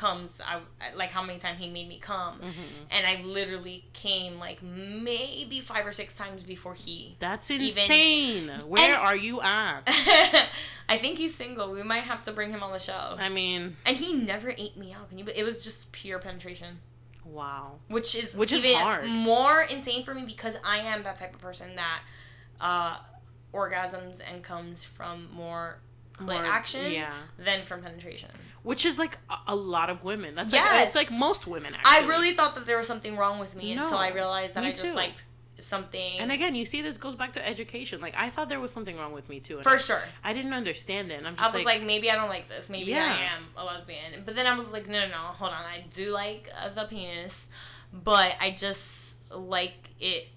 [0.00, 0.60] comes I
[0.94, 2.86] like how many times he made me come, Mhm.
[2.90, 7.16] and I literally came like maybe five or six times before he.
[7.18, 8.48] That's Even- insane.
[8.66, 9.82] Where And- are you at?
[10.88, 11.70] I think he's single.
[11.70, 13.16] We might have to bring him on the show.
[13.18, 15.08] I mean, And he never ate me out.
[15.10, 15.26] Can you?
[15.34, 16.80] It was just pure penetration,
[17.24, 17.78] wow.
[17.88, 19.06] which is Which is hard.
[19.06, 22.00] more insane for me because I am that type of person that
[22.60, 22.96] uh,
[23.52, 25.80] orgasms and comes from more
[26.20, 27.12] clit More- action Yeah.
[27.38, 28.30] than from penetration.
[28.62, 30.34] Which is like a, a lot of women.
[30.34, 30.72] That's Yes.
[30.72, 32.04] like it's like most women actually.
[32.06, 34.70] I really thought that there was something wrong with me until I realized that I
[34.70, 34.94] just too.
[34.94, 35.24] liked
[35.58, 36.18] something.
[36.18, 38.00] And again, you see, this goes back to education.
[38.00, 39.60] Like I thought there was something wrong with me too.
[39.62, 40.02] for I, sure.
[40.24, 41.16] I didn't understand it.
[41.18, 42.70] And I'm I just was like, maybe I don't like this.
[42.70, 43.04] Maybe Yeah.
[43.18, 44.22] I am a lesbian.
[44.24, 45.62] But then I was like, no, no, no, hold on.
[45.64, 47.48] I do like uh, the penis,
[47.92, 50.28] but I just like it.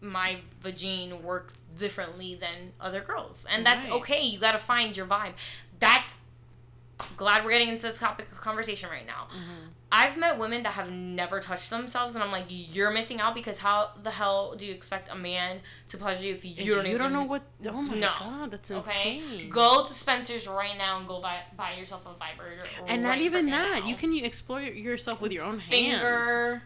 [0.00, 3.94] My vagine works differently than other girls, and that's Right.
[3.96, 4.22] okay.
[4.22, 5.34] You got to find your vibe.
[5.78, 6.18] That's
[7.16, 9.26] glad we're getting into this topic of conversation right now.
[9.30, 9.68] Mhm.
[9.92, 13.58] I've met women that have never touched themselves, and I'm like, you're missing out because
[13.58, 16.84] how the hell do you expect a man to pleasure you if you If don't
[16.86, 17.42] you even don't know what.
[17.66, 18.12] Oh my No.
[18.18, 19.50] god, that's Okay, insane.
[19.50, 22.64] go to Spencer's right now and go buy buy yourself a vibrator.
[22.86, 23.80] and not even that.
[23.80, 23.86] now.
[23.88, 26.62] You can you explore yourself with your own hands.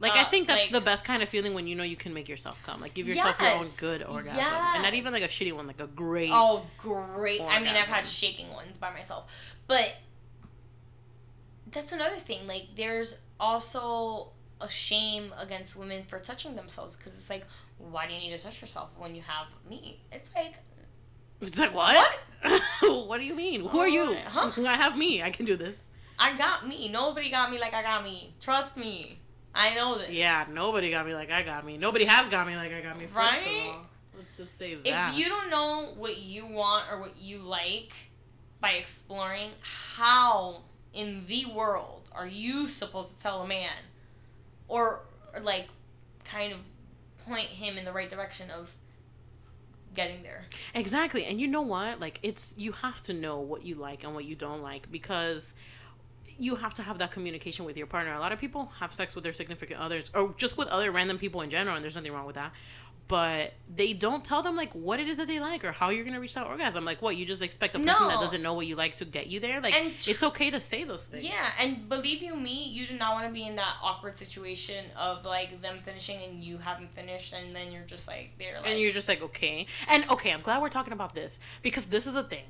[0.00, 1.96] Like I uh, think that's like- the best kind of feeling when you know you
[1.96, 2.80] can make yourself come.
[2.80, 5.80] Like give yourself your own good orgasm, and not even like a shitty one, like
[5.80, 6.30] a great.
[6.32, 7.40] Oh, great!
[7.40, 9.32] I mean, I've had shaking ones by myself,
[9.66, 9.96] but
[11.70, 12.46] that's another thing.
[12.46, 14.30] Like, there's also
[14.60, 17.44] a shame against women for touching themselves because it's like,
[17.78, 20.00] why do you need to touch yourself when you have me?
[20.12, 20.54] It's like,
[21.40, 22.18] It's like what?
[22.82, 23.66] What, do you mean?
[23.66, 24.16] Who are you?
[24.26, 24.50] Huh?
[24.66, 25.22] I have me.
[25.22, 25.90] I can do this.
[26.18, 26.88] I got me.
[26.88, 28.34] Nobody got me like I got me.
[28.40, 29.20] Trust me.
[29.54, 30.10] I know this.
[30.10, 31.78] Yeah, nobody got me like I got me.
[31.78, 33.06] Nobody has got me like I got me.
[33.06, 33.68] First Right?
[33.70, 33.86] of all,
[34.16, 35.12] let's just say that.
[35.12, 37.92] If you don't know what you want or what you like
[38.60, 43.76] by exploring, how in the world are you supposed to tell a man
[44.68, 45.00] or,
[45.34, 45.68] or like
[46.24, 46.60] kind of
[47.26, 48.74] point him in the right direction of
[49.94, 50.44] getting there
[50.74, 51.24] Exactly.
[51.24, 52.00] And you know what?
[52.00, 55.54] Like it's you have to know what you like and what you don't like because
[56.38, 58.12] you have to have that communication with your partner.
[58.12, 61.18] A lot of people have sex with their significant others or just with other random
[61.18, 62.52] people in general and there's nothing wrong with that.
[63.08, 66.04] But they don't tell them like what it is that they like or how you're
[66.04, 66.84] gonna reach that orgasm.
[66.84, 69.28] Like what you just expect a person that doesn't know what you like to get
[69.28, 69.62] you there.
[69.62, 71.24] Like tr- it's okay to say those things.
[71.24, 74.84] Yeah, and believe you me, you do not want to be in that awkward situation
[74.94, 78.68] of like them finishing and you haven't finished, and then you're just like they're like,
[78.68, 82.06] and you're just like okay and okay i'm glad we're talking about this because this
[82.06, 82.44] is a thing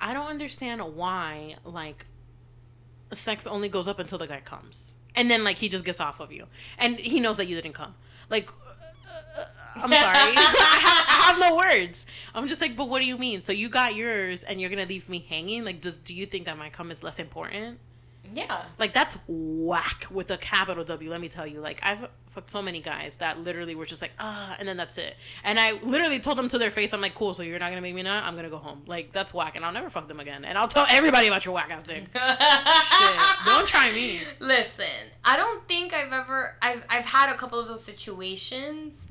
[0.00, 2.06] i don't understand why like
[3.12, 4.94] sex only goes up until the guy comes.
[5.14, 6.46] And then like he just gets off of you.
[6.78, 7.94] And he knows that you didn't come.
[8.30, 8.50] Like
[9.36, 9.44] uh,
[9.76, 9.94] i'm sorry.
[9.94, 10.34] I,
[10.82, 12.06] have, I have no words.
[12.34, 13.40] I'm just like but what do you mean?
[13.40, 15.64] So you got yours and you're gonna leave me hanging?
[15.64, 17.78] Like does do you think that my come is less important
[18.32, 21.10] yeah, like that's whack with a capital W.
[21.10, 21.60] Let me tell you.
[21.60, 24.98] Like I've fucked so many guys that literally were just like ah, and then that's
[24.98, 25.16] it.
[25.44, 27.32] And I literally told them to their face, I'm like, cool.
[27.32, 28.24] So you're not gonna make me nut?
[28.24, 28.82] I'm gonna go home.
[28.86, 30.44] Like that's whack, and I'll never fuck them again.
[30.44, 32.06] And I'll tell everybody about your whack ass thing.
[32.14, 33.20] Shit.
[33.46, 34.22] Don't try me.
[34.40, 34.84] Listen,
[35.24, 39.06] I don't think I've ever I've I've had a couple of those situations,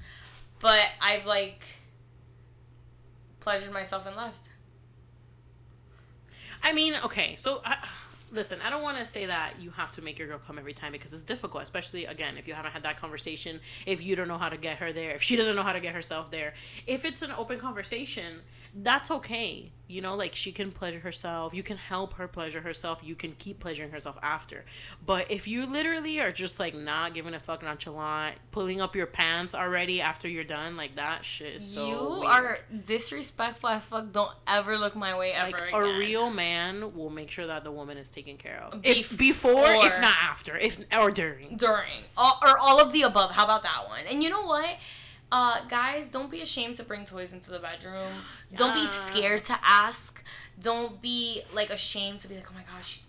[0.60, 1.64] but I've like
[3.40, 4.50] pleasured myself and left.
[6.62, 7.78] I mean, okay, so I,
[8.32, 10.74] listen, I don't want to say that you have to make your girl come every
[10.74, 14.28] time because it's difficult, especially again if you haven't had that conversation, if you don't
[14.28, 16.54] know how to get her there, if she doesn't know how to get herself there.
[16.86, 18.42] If it's an open conversation,
[18.74, 19.72] that's okay.
[19.90, 23.32] You know, like she can pleasure herself, you can help her pleasure herself, you can
[23.32, 24.66] keep pleasuring herself after.
[25.06, 29.06] But if you literally are just like not giving a fuck nonchalant, pulling up your
[29.06, 32.26] pants already after you're done, like that shit is so you weird.
[32.26, 34.12] are disrespectful as fuck.
[34.12, 35.82] Don't ever look my way ever like again.
[35.82, 38.80] a real man will make sure that the woman is taken care of.
[38.84, 41.56] If Bef- before, if not after, if or during.
[41.58, 43.32] during all, or all of the above.
[43.32, 44.02] How about that one?
[44.10, 44.78] And you know what?
[45.32, 48.14] Uh, guys, don't be ashamed to bring toys into the bedroom.
[48.56, 50.24] Don't be scared to ask.
[50.60, 53.02] Don't be like ashamed to be like, oh my gosh,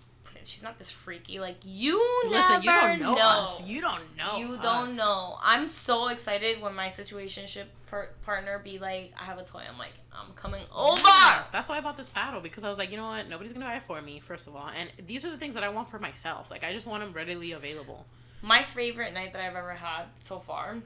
[0.49, 1.38] she's not this freaky.
[1.38, 3.20] Like you Listen, never you don't know, know.
[3.42, 3.62] us.
[3.66, 4.36] You don't know.
[4.38, 4.62] You us.
[4.62, 5.36] don't know.
[5.42, 9.62] I'm so excited when my situationship par- partner be like, I have a toy.
[9.70, 11.01] I'm like, I'm coming over.
[11.05, 13.28] Yes, That's why I bought this paddle because I was like, you know what?
[13.28, 15.64] Nobody's gonna buy it for me, first of all, and these are the things that
[15.64, 16.51] I want for myself.
[16.51, 18.07] Like I just want them readily available.
[18.42, 20.76] My favorite night that I've ever had so far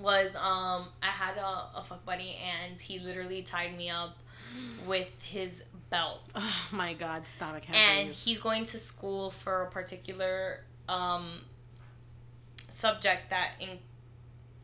[0.00, 4.16] was um I had a, a fuck buddy and he literally tied me up
[4.86, 6.20] with his belt.
[6.34, 7.54] Oh my god, stop!
[7.54, 7.76] I can't.
[7.76, 8.16] and breathe.
[8.16, 11.40] he's going to school for a particular um
[12.68, 13.78] subject that in,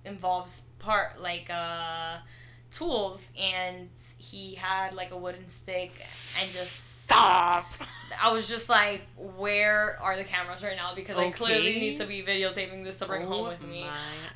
[0.04, 2.18] involves part like uh
[2.70, 7.66] tools and he had like a wooden stick and just stop.
[8.22, 10.94] I was just like, where are the cameras right now?
[10.94, 13.84] Because I clearly need to be videotaping this to bring home Oh with me.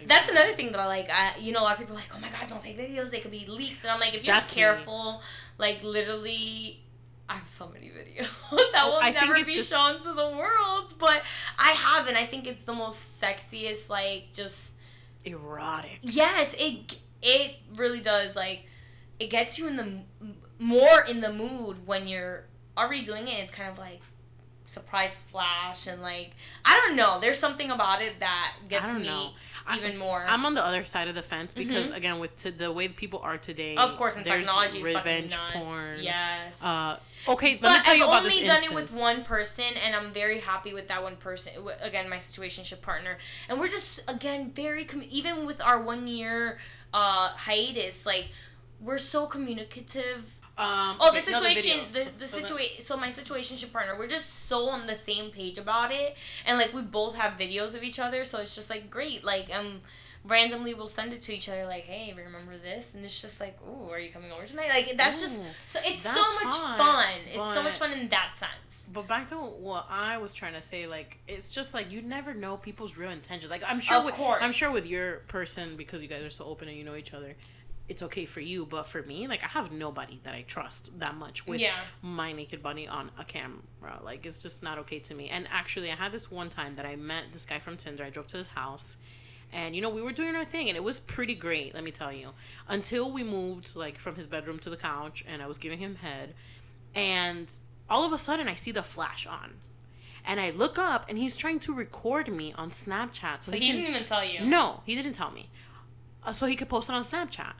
[0.06, 1.08] That's another thing that I like.
[1.10, 3.10] I, you know, a lot of people are like, oh my god, don't take videos;
[3.10, 3.82] they could be leaked.
[3.82, 5.20] And I'm like, if you're That's me.
[5.60, 6.80] Like literally,
[7.28, 10.30] I have so many videos that oh, will I never be just- shown to the
[10.36, 10.94] world.
[10.98, 11.22] But
[11.58, 13.88] I have, and I think it's the most sexiest.
[13.88, 14.76] Like, just
[15.24, 15.98] erotic.
[16.02, 18.34] yes, it it really does.
[18.34, 18.64] Like,
[19.18, 19.98] it gets you in the
[20.58, 22.44] more in the mood when you're
[22.76, 23.34] already doing it.
[23.34, 24.00] It's kind of like
[24.64, 26.32] surprise flash and like
[26.64, 27.18] I don't know.
[27.20, 29.30] There's something about it that gets me know.
[29.76, 30.24] Even more.
[30.26, 33.20] I'm on the other side of the fence because again, with to the way people
[33.20, 33.90] are today, Mm-hmm.
[33.90, 35.52] of course, and technology is fucking nuts.
[35.52, 35.96] porn.
[36.00, 36.62] Yes.
[36.62, 36.96] Uh,
[37.28, 38.72] okay, let me but tell I've you about only this done instance.
[38.72, 41.52] it with one person, and I'm very happy with that one person.
[41.80, 43.18] Again, my situationship partner,
[43.48, 46.58] and we're just again very com- even with our one year
[46.92, 48.28] uh, hiatus, like
[48.80, 50.38] we're so communicative.
[50.60, 52.82] Um, Oh, the situation, the, the the- situation.
[52.82, 56.72] So my situationship partner, we're just so on the same page about it, and like
[56.74, 59.24] we both have videos of each other, so it's just like great.
[59.24, 59.80] Like um,
[60.24, 62.92] randomly we'll send it to each other, like, hey, remember this?
[62.94, 64.68] And it's just like, ooh, are you coming over tonight?
[64.68, 67.14] Like that's just so it's so much hot, fun.
[67.26, 68.88] It's so much fun in that sense.
[68.92, 72.34] But back to what I was trying to say, like it's just like you never
[72.34, 73.50] know people's real intentions.
[73.50, 74.40] Like I'm sure, Of with, course.
[74.42, 77.14] I'm sure with your person because you guys are so open and you know each
[77.14, 77.34] other,
[77.90, 78.64] it's okay for you.
[78.64, 81.78] But for me, like I have nobody that I trust that much with Yeah.
[82.00, 84.00] my naked body on a camera.
[84.02, 85.28] Like it's just not okay to me.
[85.28, 88.04] And actually, I had this one time that I met this guy from Tinder.
[88.04, 88.96] I drove to his house.
[89.52, 91.90] And you know we were doing our thing and it was pretty great, let me
[91.90, 92.28] tell you.
[92.68, 95.96] Until we moved like from his bedroom to the couch and I was giving him
[95.96, 96.34] head
[96.94, 97.52] and
[97.88, 99.54] all of a sudden I see the flash on.
[100.24, 103.66] And I look up and he's trying to record me on Snapchat so, So he,
[103.66, 104.44] he didn't even tell you.
[104.44, 105.50] No, he didn't tell me.
[106.24, 107.54] Uh, so he could post it on Snapchat.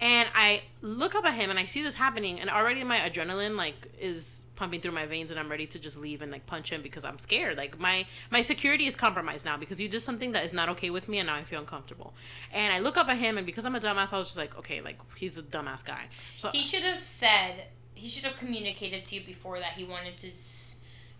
[0.00, 3.56] And I look up at him and I see this happening, and already my adrenaline
[3.56, 6.70] like is pumping through my veins, and I'm ready to just leave and like punch
[6.70, 7.56] him because I'm scared.
[7.56, 10.90] Like my my security is compromised now because you did something that is not okay
[10.90, 12.12] with me, and now I feel uncomfortable.
[12.52, 14.58] And I look up at him, and because I'm a dumbass, I was just like,
[14.58, 16.06] okay, like he's a dumbass guy.
[16.36, 17.68] So He should have said.
[17.94, 20.30] He should have communicated to you before that he wanted to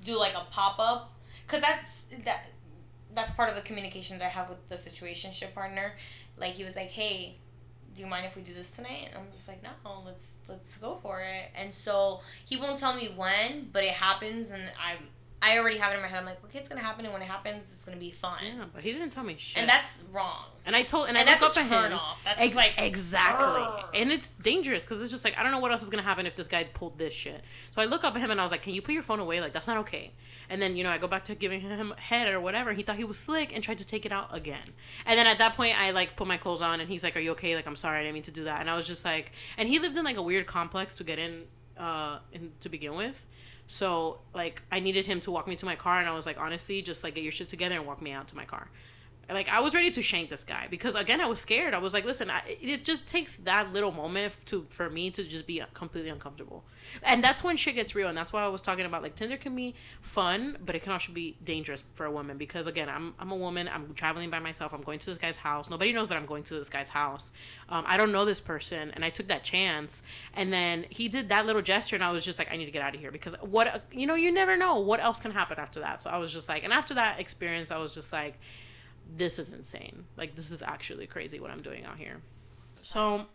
[0.05, 1.15] do like a pop up,
[1.47, 2.51] cause that's that.
[3.15, 5.95] That's part of the communication that I have with the situationship partner.
[6.37, 7.37] Like he was like, "Hey,
[7.97, 9.71] do you mind if we do this tonight?" And I'm just like, "No,
[10.05, 14.51] let's let's go for it." And so he won't tell me when, but it happens,
[14.51, 15.09] and I'm
[15.47, 16.19] I already have it in my head.
[16.19, 18.39] I'm like, okay, it's gonna happen, and when it happens, it's gonna be fun.
[18.45, 19.61] yeah, but he didn't tell me shit.
[19.61, 20.47] And that's wrong.
[20.67, 21.99] and I told and, And I that's a up turn him.
[21.99, 22.23] off.
[22.25, 25.53] That's Ex- just like exactly, "Arr." and it's dangerous because it's just like I don't
[25.53, 27.43] know what else is gonna happen if this guy pulled this shit.
[27.71, 29.21] So I look up at him and I was like, "Can you put your phone
[29.21, 29.41] away?
[29.41, 30.13] Like that's not okay."
[30.51, 32.73] And then you know I go back to giving him head or whatever.
[32.73, 34.73] He thought he was slick and tried to take it out again.
[35.07, 37.21] And then at that point I like put my clothes on and he's like, "Are
[37.21, 38.61] you okay?" Like I'm sorry, I didn't mean to do that.
[38.61, 41.19] And I was just like, and he lived in like a weird complex to get
[41.19, 41.45] in,
[41.79, 43.27] uh, in to begin with.
[43.67, 46.39] So like I needed him to walk me to my car, and I was like,
[46.39, 48.69] honestly, just like get your shit together and walk me out to my car.
[49.29, 51.75] Like I was ready to shank this guy because again I was scared.
[51.75, 55.25] I was like, listen, I, it just takes that little moment to for me to
[55.25, 56.65] just be completely uncomfortable,
[57.03, 58.09] and that's when shit gets real.
[58.09, 60.93] And that's why I was talking about like Tinder can be fun, but it can
[60.93, 63.69] also be dangerous for a woman because again I'm I'm a woman.
[63.73, 64.73] I'm traveling by myself.
[64.73, 65.69] I'm going to this guy's house.
[65.69, 67.33] Nobody knows that I'm going to this guy's house.
[67.69, 70.05] Um, I don't know this person, and I took that chance.
[70.35, 72.71] And then he did that little gesture, and I was just like, I need to
[72.71, 75.59] get out of here because what you know you never know what else can happen
[75.59, 76.01] after that.
[76.01, 78.39] So I was just like, and after that experience, I was just like
[79.15, 80.05] this is insane.
[80.17, 82.17] Like this is actually crazy what I'm doing out here.
[82.83, 83.27] So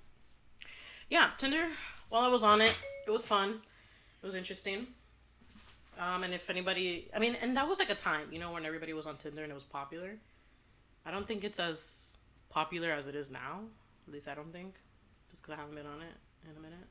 [1.10, 1.68] yeah, Tinder,
[2.10, 3.62] while I was on it, it was fun.
[4.22, 4.88] It was interesting.
[6.00, 8.66] Um, and if anybody, I mean, and that was like a time, you know, when
[8.66, 10.16] everybody was on Tinder and it was popular.
[11.06, 12.18] I don't think it's as
[12.50, 13.62] popular as it is now.
[14.08, 14.76] At least I don't think.
[15.30, 16.88] Just because I haven't been on it in a minute.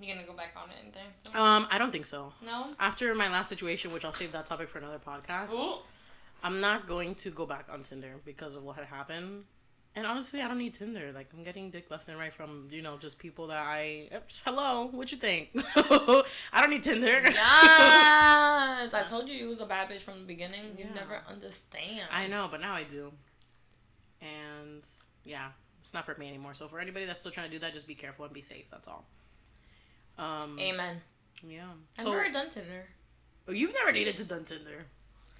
[0.00, 1.36] You're gonna go back on it anytime soon?
[1.36, 2.32] Um, I don't think so.
[2.44, 2.68] No.
[2.78, 5.52] After my last situation, which I'll save that topic for another podcast.
[5.52, 5.76] Ooh.
[6.42, 9.44] I'm not going to go back on Tinder because of what had happened.
[9.96, 11.10] And honestly, I don't need Tinder.
[11.12, 14.08] Like I'm getting dick left and right from you know just people that I.
[14.14, 15.50] Oops, hello, what you think?
[15.76, 16.22] I
[16.60, 17.20] don't need Tinder.
[17.24, 20.76] Yes, I told you you was a bad bitch from the beginning.
[20.78, 20.94] You Yeah.
[20.94, 22.02] never understand.
[22.12, 23.12] I know, but now I do.
[24.20, 24.82] And
[25.24, 25.48] yeah,
[25.82, 26.54] it's not for me anymore.
[26.54, 28.66] So for anybody that's still trying to do that, just be careful and be safe.
[28.70, 29.04] That's all.
[30.18, 30.56] Um.
[30.60, 31.00] Amen.
[31.46, 31.64] Yeah.
[31.98, 32.86] I've So never done Tinder.
[33.48, 34.86] oh, you've never needed to done Tinder.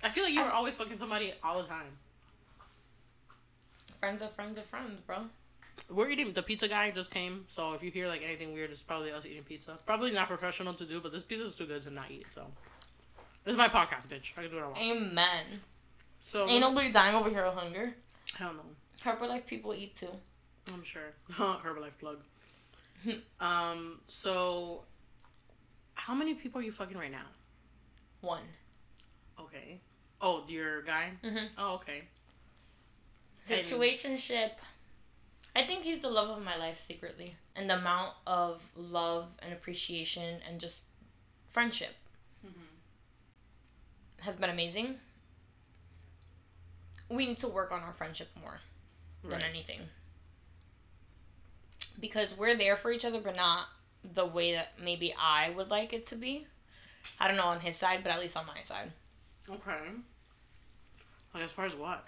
[0.03, 1.98] I feel like you were always fucking somebody all the time.
[3.98, 5.18] Friends of friends of friends, bro.
[5.90, 6.32] We're eating.
[6.32, 9.26] The pizza guy just came, so if you hear like anything weird, it's probably us
[9.26, 9.78] eating pizza.
[9.84, 12.26] Probably not professional to do, but this pizza is too good to not eat.
[12.30, 12.46] So
[13.44, 14.32] this is my podcast, bitch.
[14.38, 14.80] I can do what I want.
[14.80, 15.44] Amen.
[16.22, 17.94] So Ain't nobody dying over here of hunger.
[18.38, 18.62] I don't know.
[19.03, 20.11] Herbalife people eat too.
[20.72, 21.12] I'm sure.
[21.32, 22.18] Herbalife plug.
[23.40, 24.01] um.
[24.07, 24.82] So,
[25.94, 27.26] how many people are you fucking right now?
[28.20, 28.44] One.
[29.38, 29.80] Okay.
[30.20, 31.12] Oh, your guy.
[31.22, 31.48] Mhm.
[31.58, 32.02] Oh, okay.
[33.46, 34.52] Situationship.
[35.56, 37.36] I think he's the love of my life secretly.
[37.56, 40.82] And the amount of love and appreciation and just
[41.46, 41.96] friendship
[44.20, 45.00] has been amazing.
[47.08, 48.60] We need to work on our friendship more
[49.24, 49.80] than anything.
[51.98, 53.66] Because we're there for each other, but not
[54.04, 56.46] the way that maybe I would like it to be.
[57.18, 58.92] I don't know on his side, but at least on my side.
[59.53, 59.78] Okay.
[61.34, 62.05] Like as far as what?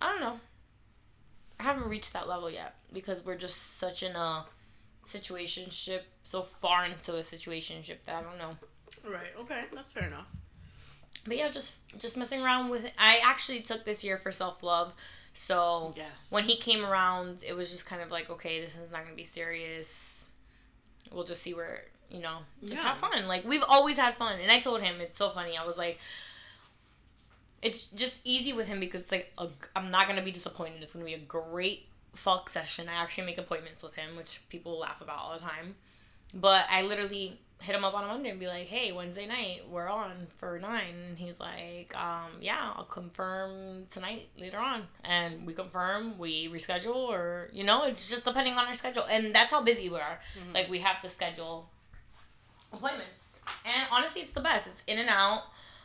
[0.00, 0.40] I don't know.
[1.58, 4.44] I haven't reached that level yet because we're just such in a
[5.04, 8.56] situationship, so far into a situationship that I don't know.
[9.10, 9.28] Right.
[9.40, 9.64] Okay.
[9.74, 10.26] That's fair enough.
[11.26, 12.90] But yeah, just just messing around with.
[12.98, 14.94] I actually took this year for self love,
[15.34, 16.32] so Yes.
[16.32, 19.14] when he came around, it was just kind of like, okay, this is not gonna
[19.14, 20.30] be serious.
[21.12, 22.88] We'll just see where you know, just Yeah.
[22.88, 23.26] have fun.
[23.28, 25.56] Like we've always had fun, and I told him it's so funny.
[25.56, 25.98] I was like,
[27.62, 30.82] it's just easy with him because it's like a, I'm not gonna be disappointed.
[30.82, 32.88] It's gonna be a great fuck session.
[32.88, 35.76] I actually make appointments with him, which people laugh about all the time.
[36.32, 39.68] But I literally hit him up on a Monday and be like, "Hey, Wednesday night,
[39.68, 40.94] we're on for nine.
[41.08, 46.94] And he's like, um, "Yeah, I'll confirm tonight later on." And we confirm, we reschedule,
[46.96, 49.04] or you know, it's just depending on our schedule.
[49.04, 50.20] And that's how busy we are.
[50.54, 51.68] Like we have to schedule
[52.72, 53.42] appointments.
[53.64, 54.68] And honestly, it's the best.
[54.68, 55.42] It's in and out.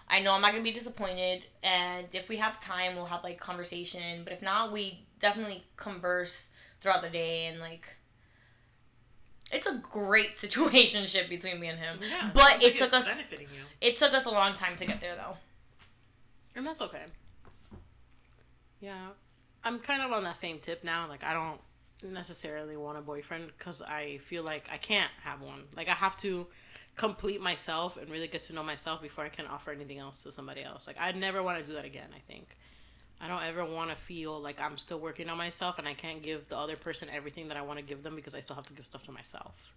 [0.08, 3.40] I know I'm not gonna be disappointed, and if we have time, we'll have like
[3.40, 4.24] conversation.
[4.24, 7.96] But if not, we definitely converse throughout the day and like.
[9.52, 12.32] It's a great situationship between me and him, Yeah.
[12.34, 15.16] but it took us benefiting you, it took us a long time to get there
[15.16, 15.38] though.
[16.56, 17.04] and that's okay.
[18.80, 19.10] Yeah,
[19.64, 21.08] I'm kind of on that same tip now.
[21.08, 21.60] Like I don't
[22.12, 25.64] necessarily want a boyfriend because I feel like I can't have one.
[25.76, 26.48] Like I have to
[26.96, 30.32] complete myself and really get to know myself before I can offer anything else to
[30.32, 30.88] somebody else.
[30.88, 32.10] Like I never want to do that again.
[32.16, 32.56] I think
[33.20, 36.22] I don't ever want to feel like I'm still working on myself and I can't
[36.22, 38.66] give the other person everything that I want to give them because I still have
[38.68, 39.72] to give stuff to myself.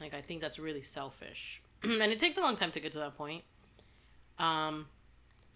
[0.00, 2.98] Like I think that's really selfish, and it takes a long time to get to
[2.98, 3.44] that point.
[4.38, 4.86] Um,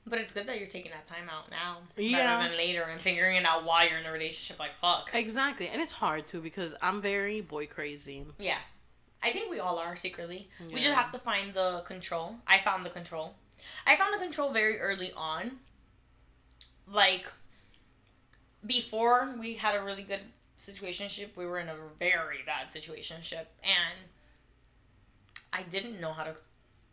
[0.07, 2.37] But it's good that you're taking that time out now Yeah.
[2.37, 4.59] rather than later and figuring it out while you're in a relationship.
[4.59, 5.11] Like fuck.
[5.13, 8.25] exactly, and it's hard too because I'm very boy crazy.
[8.39, 8.59] Yeah.
[9.23, 10.49] I think we all are secretly.
[10.73, 12.37] We just have to find the control.
[12.47, 13.35] I found the control.
[13.87, 15.59] I found the control very early on.
[16.87, 17.31] Like
[18.67, 20.21] before we had a really good
[20.59, 23.99] situationship, we were in a very bad situationship and
[25.53, 26.37] I didn't know how to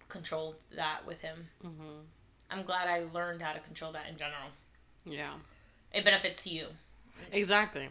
[0.09, 1.47] control that with him.
[1.61, 1.99] hmm
[2.49, 4.49] I'm glad I learned how to control that in general.
[5.05, 5.34] Yeah.
[5.93, 6.67] It benefits you.
[7.34, 7.89] Exactly.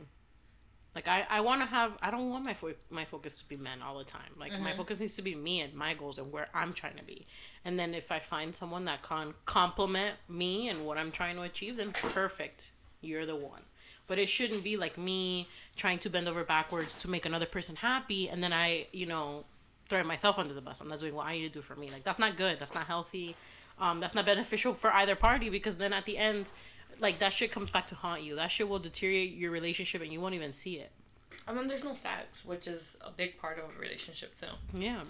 [0.96, 1.92] Like I, I want to have.
[2.00, 4.32] I don't want my fo- my focus to be men all the time.
[4.40, 4.76] Like my Mhm.
[4.78, 7.26] focus needs to be me and my goals and where I'm trying to be.
[7.66, 11.42] And then if I find someone that can complement me and what I'm trying to
[11.42, 12.72] achieve, then perfect.
[13.02, 13.60] You're the one.
[14.06, 17.76] But it shouldn't be like me trying to bend over backwards to make another person
[17.76, 19.44] happy, and then I, you know,
[19.90, 20.80] throwing myself under the bus.
[20.80, 21.90] I'm not doing what I need to do for me.
[21.90, 22.58] Like that's not good.
[22.58, 23.36] That's not healthy.
[23.78, 26.50] Um, that's not beneficial for either party because then at the end,
[27.00, 28.36] like that shit comes back to haunt you.
[28.36, 30.90] That shit will deteriorate your relationship and you won't even see it.
[31.48, 34.46] And then there's no sex, which is a big part of a relationship too.
[34.74, 35.02] Yeah.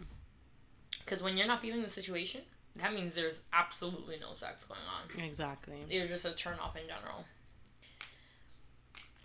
[0.99, 2.43] Because when you're not feeling the situation,
[2.77, 5.25] that means there's absolutely no sex going on.
[5.25, 5.77] Exactly.
[5.89, 7.25] You're just a turn off in general.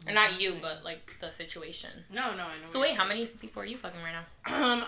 [0.07, 1.91] Or not you, but like the situation.
[2.13, 2.65] No, no, I know.
[2.65, 4.71] So wait, how many people are you fucking right now?
[4.71, 4.85] Um,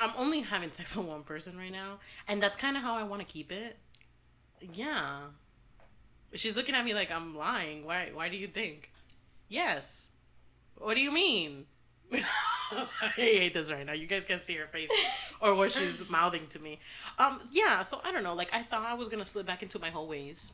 [0.00, 3.02] I'm only having sex with one person right now, and that's kind of how I
[3.02, 3.76] want to keep it.
[4.72, 5.18] Yeah.
[6.34, 7.84] She's looking at me like I'm lying.
[7.84, 8.10] Why?
[8.12, 8.90] Why do you think?
[9.48, 10.08] Yes.
[10.76, 11.66] What do you mean?
[12.12, 13.92] I hate this right now.
[13.92, 14.90] You guys can't see her face
[15.40, 16.78] or what she's mouthing to me.
[17.18, 17.82] Um, yeah.
[17.82, 18.34] So I don't know.
[18.34, 20.52] Like I thought I was gonna slip back into my whole ways,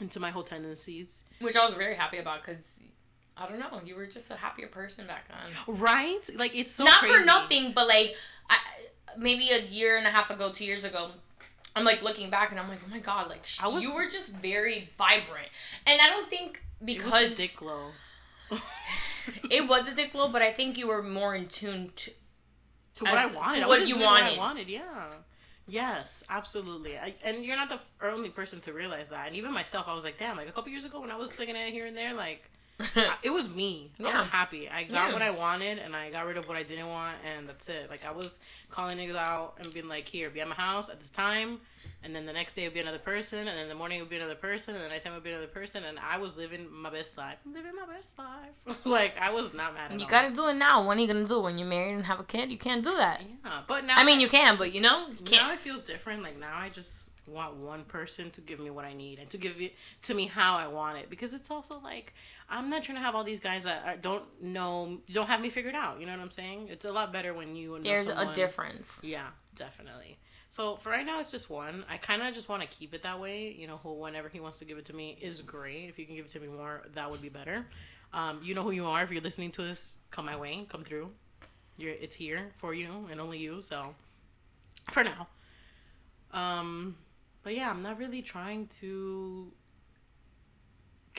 [0.00, 1.24] into my whole tendencies.
[1.40, 2.60] Which I was very happy about because
[3.36, 5.54] I don't know, you were just a happier person back then.
[5.66, 6.28] Right?
[6.36, 7.14] Like it's so not crazy.
[7.14, 8.14] for nothing, but like
[8.50, 8.58] I,
[9.16, 11.10] maybe a year and a half ago, two years ago.
[11.76, 14.04] I'm like looking back and I'm like, oh my god, like sh- was- you were
[14.04, 15.48] just very vibrant,
[15.86, 17.90] and I don't think because It was glow.
[19.50, 22.10] it was a dick glow, but I think you were more in tune to
[22.96, 23.56] to what I wanted.
[23.60, 24.38] to I what you doing what I wanted.
[24.38, 25.12] wanted, yeah.
[25.66, 26.98] Yes, absolutely.
[26.98, 29.28] I, and you're not the only person to realize that.
[29.28, 31.32] And even myself, I was like, damn, like a couple years ago when I was
[31.32, 32.50] singing it here and there, like,
[33.22, 33.90] it was me.
[34.04, 34.68] I was happy.
[34.68, 35.12] I got Yeah.
[35.12, 37.90] what I wanted and I got rid of what I didn't want, and that's it.
[37.90, 38.38] Like, I was
[38.70, 41.60] calling niggas out and being like, here, be at my house at this time.
[42.02, 44.16] And then the next day would be another person, and then the morning would be
[44.16, 47.18] another person, and the nighttime would be another person, and I was living my best
[47.18, 47.36] life.
[47.44, 48.84] Living my best life.
[48.86, 50.10] like, I was not mad at you all.
[50.10, 50.86] gotta do it now.
[50.86, 51.42] When are you gonna do it?
[51.42, 52.50] When you're married and have a kid?
[52.50, 53.22] You can't do that.
[53.44, 56.22] Yeah, but now I mean, you can, but you know, you now it feels different.
[56.22, 59.36] Like now, I just want one person to give me what I need and to
[59.38, 61.10] give it to me how I want it.
[61.10, 62.14] Because it's also like
[62.50, 65.50] I'm not trying to have all these guys that are, don't know, don't have me
[65.50, 66.00] figured out.
[66.00, 66.68] You know what I'm saying?
[66.68, 68.28] It's a lot better when you know There's someone.
[68.28, 69.00] a difference.
[69.04, 70.18] Yeah, definitely.
[70.48, 71.84] So for right now, it's just one.
[71.88, 73.54] I kind of just want to keep it that way.
[73.56, 75.88] You know, who whenever he wants to give it to me is great.
[75.88, 77.64] If you can give it to me more, that would be better.
[78.12, 79.00] Um, you know who you are.
[79.04, 81.10] If you're listening to this, come my way, come through.
[81.76, 83.60] You're, it's here for you and only you.
[83.62, 83.94] So
[84.90, 85.28] for now.
[86.32, 86.96] Um,
[87.44, 89.52] but yeah, I'm not really trying to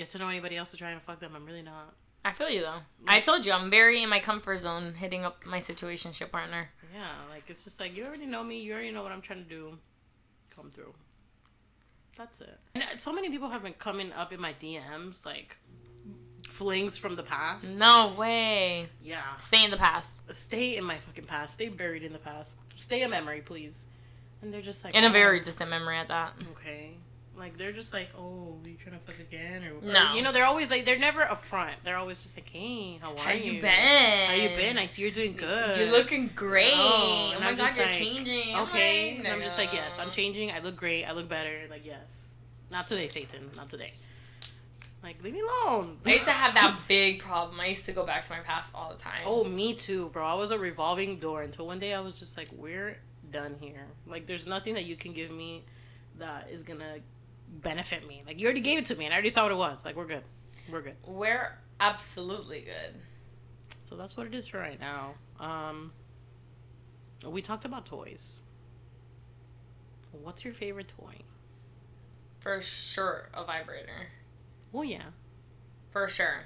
[0.01, 1.33] get to know anybody else to try and fuck them.
[1.35, 1.93] I'm really not.
[2.25, 2.79] I feel you though.
[3.07, 6.69] I told you I'm very in my comfort zone, hitting up my situationship partner.
[6.93, 8.59] Yeah, like it's just like you already know me.
[8.59, 9.77] You already know what I'm trying to do.
[10.55, 10.93] Come through.
[12.17, 12.57] That's it.
[12.75, 15.57] And uh, so many people have been coming up in my DMs like
[16.47, 17.79] flings from the past.
[17.79, 18.87] No way.
[19.03, 19.35] Yeah.
[19.35, 20.21] Stay in the past.
[20.33, 21.53] Stay in my fucking past.
[21.55, 22.57] Stay buried in the past.
[22.75, 23.85] Stay a memory, please.
[24.41, 26.33] And they're just like In a "Oh, very distant memory at that.
[26.51, 26.91] okay.
[27.41, 30.13] Like they're just like, oh, you trying to fuck again or, or- No.
[30.13, 31.75] You know, they're always like they're never a front.
[31.83, 33.53] They're always just like, hey, how are How you?
[33.53, 34.27] you been?
[34.27, 34.77] How you been?
[34.77, 35.79] I see you're doing good.
[35.79, 36.71] You're looking great.
[36.75, 38.55] Oh, Oh, my I'm god, you're like, changing.
[38.55, 39.17] Okay.
[39.17, 40.51] And I'm just like, yes, I'm changing.
[40.51, 41.03] I look great.
[41.05, 41.61] I look better.
[41.69, 42.27] Like, yes.
[42.69, 43.49] Not today, Satan.
[43.57, 43.93] Not today.
[45.03, 45.97] Like, leave me alone.
[46.05, 47.59] I used to have that big problem.
[47.59, 49.21] I used to go back to my past all the time.
[49.25, 50.23] oh, me too, bro.
[50.23, 52.97] I was a revolving door until one day I was just like, we're
[53.31, 53.87] done here.
[54.05, 55.63] Like, there's nothing that you can give me
[56.19, 56.97] that is gonna
[57.51, 58.23] benefit me.
[58.25, 59.85] Like, you already gave it to me, and I already saw what it was.
[59.85, 60.23] Like, we're good.
[60.71, 60.95] We're good.
[61.05, 63.01] We're absolutely good.
[63.83, 65.15] So that's what it is for right now.
[65.39, 65.91] Um,
[67.27, 68.41] we talked about toys.
[70.11, 71.15] What's your favorite toy?
[72.39, 74.07] For sure, a vibrator.
[74.73, 75.09] Oh yeah.
[75.91, 76.45] For sure.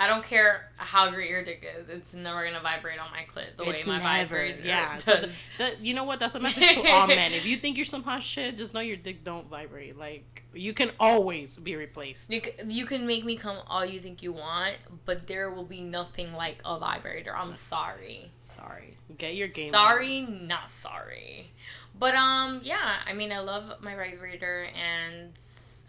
[0.00, 1.88] I don't care how great your dick is.
[1.88, 4.94] It's never gonna vibrate on my clit the it's way my never, vibrator yeah.
[4.94, 5.04] does.
[5.04, 6.20] So the, the, you know what?
[6.20, 7.32] That's a message to all men.
[7.32, 9.98] If you think you're some hot shit, just know your dick don't vibrate.
[9.98, 12.32] Like you can always be replaced.
[12.32, 15.64] You, c- you can make me come all you think you want, but there will
[15.64, 17.36] be nothing like a vibrator.
[17.36, 18.30] I'm sorry.
[18.40, 19.72] Sorry, get your game.
[19.72, 21.50] Sorry, not sorry.
[21.98, 23.00] But um, yeah.
[23.04, 25.32] I mean, I love my vibrator, and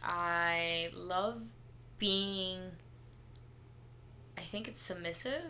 [0.03, 1.41] I love
[1.99, 2.59] being.
[4.39, 5.43] I think it's submissive.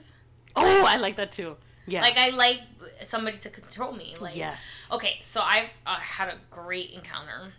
[0.56, 1.56] Oh, I like that too.
[1.86, 2.02] Yeah.
[2.02, 2.60] Like I like
[3.04, 4.16] somebody to control me.
[4.20, 4.88] Like yes.
[4.92, 7.54] okay, so I've uh, had a great encounter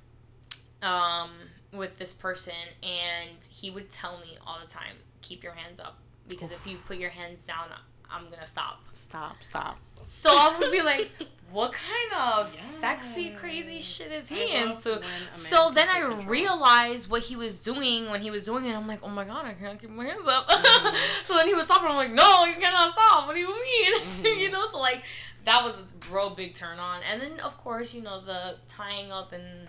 [0.82, 1.30] um,
[1.72, 5.98] with this person, and he would tell me all the time, "Keep your hands up,
[6.28, 7.66] because if you put your hands down,
[8.12, 9.36] I'm gonna stop." Stop.
[9.42, 9.78] Stop.
[10.06, 11.10] So I would be like,
[11.52, 15.88] "What kind of sexy, crazy shit is he love into?" when a man So then
[15.88, 16.22] I control.
[16.26, 18.74] realized what he was doing when he was doing it.
[18.74, 20.96] I'm like, "Oh my god, I can't keep my hands up." Mhm.
[21.26, 21.88] so then he was stopping.
[21.88, 23.26] I'm like, "No, you cannot stop.
[23.26, 24.38] What do you mean?" Mhm.
[24.40, 25.02] you know, so like
[25.44, 27.00] that was a real big turn on.
[27.10, 29.68] And then of course, you know, the tying up and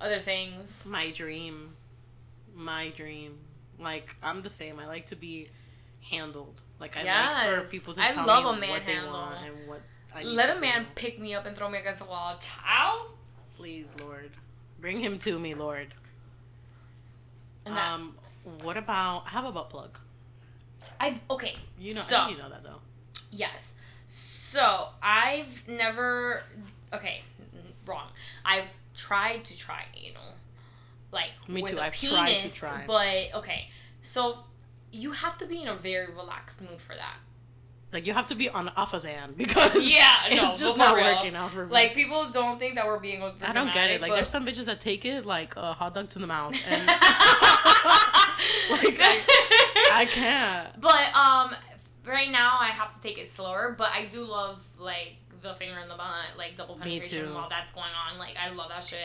[0.00, 0.84] other things.
[0.84, 1.76] My dream.
[2.54, 3.38] My dream.
[3.78, 4.78] Like I'm the same.
[4.80, 5.48] I like to be
[6.10, 6.60] handled.
[6.82, 7.04] Like I
[7.54, 9.80] like for people to I tell love me a man what they want and what
[10.14, 10.88] I Let a man do.
[10.96, 12.36] pick me up and throw me against the wall.
[12.38, 13.12] Child.
[13.56, 14.30] Please, Lord,
[14.80, 15.94] bring him to me, Lord.
[17.64, 18.16] And that, Um,
[18.62, 19.96] what about I have a butt plug?
[20.98, 21.54] I okay.
[21.78, 22.80] You know, so, I think you know that though.
[23.30, 23.74] Yes.
[24.06, 26.42] So I've never.
[26.92, 27.22] Okay,
[27.86, 28.08] wrong.
[28.44, 30.34] I've tried to try anal,
[31.12, 32.84] like Me with too, a I've penis, tried to try.
[33.32, 33.68] but okay.
[34.02, 34.38] So
[34.92, 37.16] you have to be in a very relaxed mood for that.
[37.92, 41.04] Like you have to be on alphazan because Yeah, it's no, just not real.
[41.04, 41.72] working out for me.
[41.72, 43.22] Like people don't think that we're being.
[43.42, 44.00] I don't get it.
[44.00, 46.86] Like there's some bitches that take it like a hot dog to the mouth, and
[46.86, 46.96] like
[49.00, 49.20] I,
[49.92, 50.80] I can't.
[50.80, 51.54] But um,
[52.06, 53.74] right now I have to take it slower.
[53.76, 57.72] But I do love like the finger in the butt, like double penetration while that's
[57.74, 58.18] going on.
[58.18, 58.98] Like I love that shit.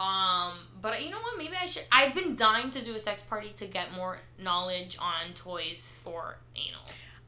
[0.00, 1.36] Um, but you know what?
[1.36, 1.84] Maybe I should.
[1.92, 6.38] I've been dying to do a sex party to get more knowledge on toys for
[6.56, 6.80] anal.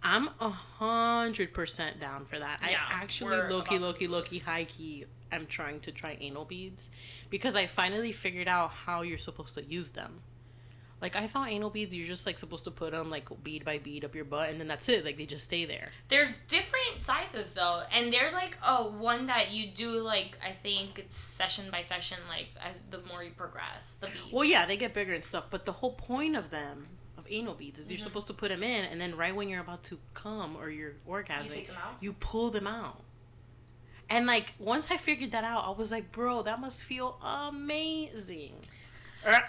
[0.02, 2.60] I'm a hundred percent down for that.
[2.62, 5.04] Yeah, I actually we're low key, low key, low key, high key.
[5.30, 6.90] I'm trying to try anal beads
[7.30, 10.20] because I finally figured out how you're supposed to use them.
[11.02, 13.78] Like I thought anal beads, you're just like supposed to put them like bead by
[13.78, 15.04] bead up your butt, and then that's it.
[15.04, 15.90] Like they just stay there.
[16.06, 21.00] There's different sizes though, and there's like a one that you do like I think
[21.00, 22.18] it's session by session.
[22.28, 24.32] Like as the more you progress, the beats.
[24.32, 26.86] Well, yeah, they get bigger and stuff, but the whole point of them,
[27.18, 28.04] of anal beads, is you're Mhm.
[28.04, 30.90] supposed to put them in, and then right when you're about to come or you're
[30.90, 31.96] you orgasming, out.
[32.00, 33.02] you pull them out.
[34.08, 38.54] And like once I figured that out, I was like, bro, that must feel amazing.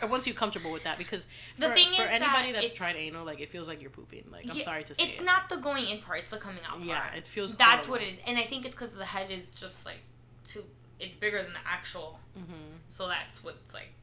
[0.01, 2.73] Or once you're comfortable with that, because The for, thing for is anybody that that's
[2.73, 4.25] tried anal, like it feels like you're pooping.
[4.31, 5.25] Like I'm Yeah, sorry to say It's it.
[5.25, 6.85] not the going in part; it's the coming out part.
[6.85, 7.55] Yeah, it feels.
[7.55, 10.01] That's what it is, and I think it's because the head is just like
[10.45, 10.63] too.
[10.99, 12.43] It's bigger than the actual, hmm
[12.87, 13.93] so that's what's like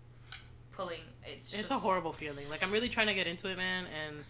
[0.72, 1.00] pulling.
[1.24, 2.48] It's It's just, a horrible feeling.
[2.50, 4.24] Like I'm really trying to get into it, man, and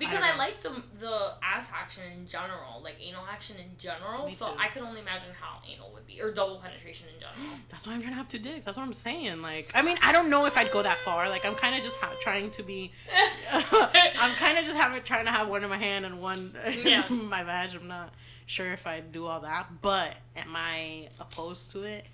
[0.00, 4.26] because I I, like the the ass action in general, like anal action in general.
[4.26, 4.58] Me so too.
[4.58, 7.56] I can only imagine how anal would be, or double penetration in general.
[7.68, 8.64] That's why I'm trying to have two dicks.
[8.64, 9.42] That's what I'm saying.
[9.42, 11.28] Like, I mean, I don't know if I'd go that far.
[11.28, 12.92] Like, I'm kind of just ha- trying to be.
[13.52, 17.06] I'm kind of just having trying to have one in my hand and one Yeah.
[17.08, 17.74] in my vag.
[17.74, 18.12] I'm not
[18.46, 22.06] sure if I'd do all that, but am I opposed to it?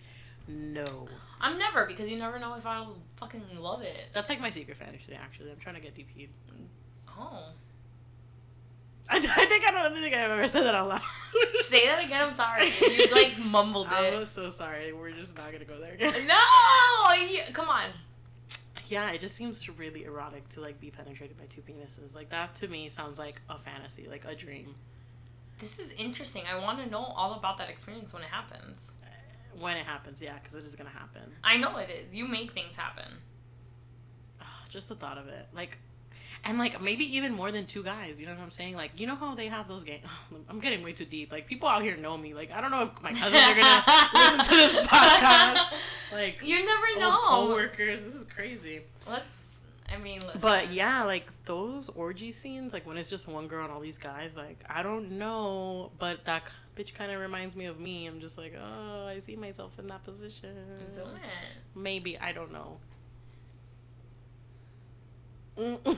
[0.49, 1.09] No.
[1.41, 4.07] I'm never because you never know if I'll fucking love it.
[4.13, 5.13] That's like my secret fantasy.
[5.15, 6.31] Actually, I'm trying to get DP'd.
[7.19, 7.45] Oh,
[9.09, 11.03] I, I think I don't think I've ever said that out loud.
[11.63, 12.23] say that again.
[12.23, 12.73] I'm sorry.
[12.81, 13.93] You like mumbled it.
[13.93, 14.19] I it.
[14.19, 14.93] was so sorry.
[14.93, 16.27] We're just not gonna go there again.
[16.27, 17.91] No, you, come on.
[18.89, 22.15] Yeah, it just seems really erotic to like be penetrated by two penises.
[22.15, 24.75] Like that to me sounds like a fantasy, like a dream.
[25.59, 26.43] This is interesting.
[26.53, 28.79] I want to know all about that experience when it happens.
[29.03, 31.23] Uh, when it happens, yeah, because it is gonna happen.
[31.43, 32.15] I know it is.
[32.15, 33.11] You make things happen.
[34.41, 35.79] Ah, just the thought of it, like,
[36.45, 38.19] and like maybe even more than two guys.
[38.21, 38.77] You know what I'm saying?
[38.77, 40.05] Like, you know how they have those games.
[40.49, 41.33] I'm getting way too deep.
[41.33, 42.35] Like, people out here know me.
[42.35, 45.67] Like, I don't know if my cousins are gonna listen to this podcast.
[46.13, 47.19] Like, You never old know.
[47.29, 48.05] coworkers.
[48.05, 48.83] This is crazy.
[49.09, 49.43] Let's.
[49.93, 50.41] I mean, listen.
[50.41, 53.99] But yeah, like those orgy scenes, like when it's just one girl and all these
[53.99, 56.43] guys, like I don't know, but that
[56.77, 58.07] bitch kind of reminds me of me.
[58.07, 60.57] I'm just like, oh, I see myself in that position.
[60.93, 61.07] Do it.
[61.77, 62.79] Maybe I don't know.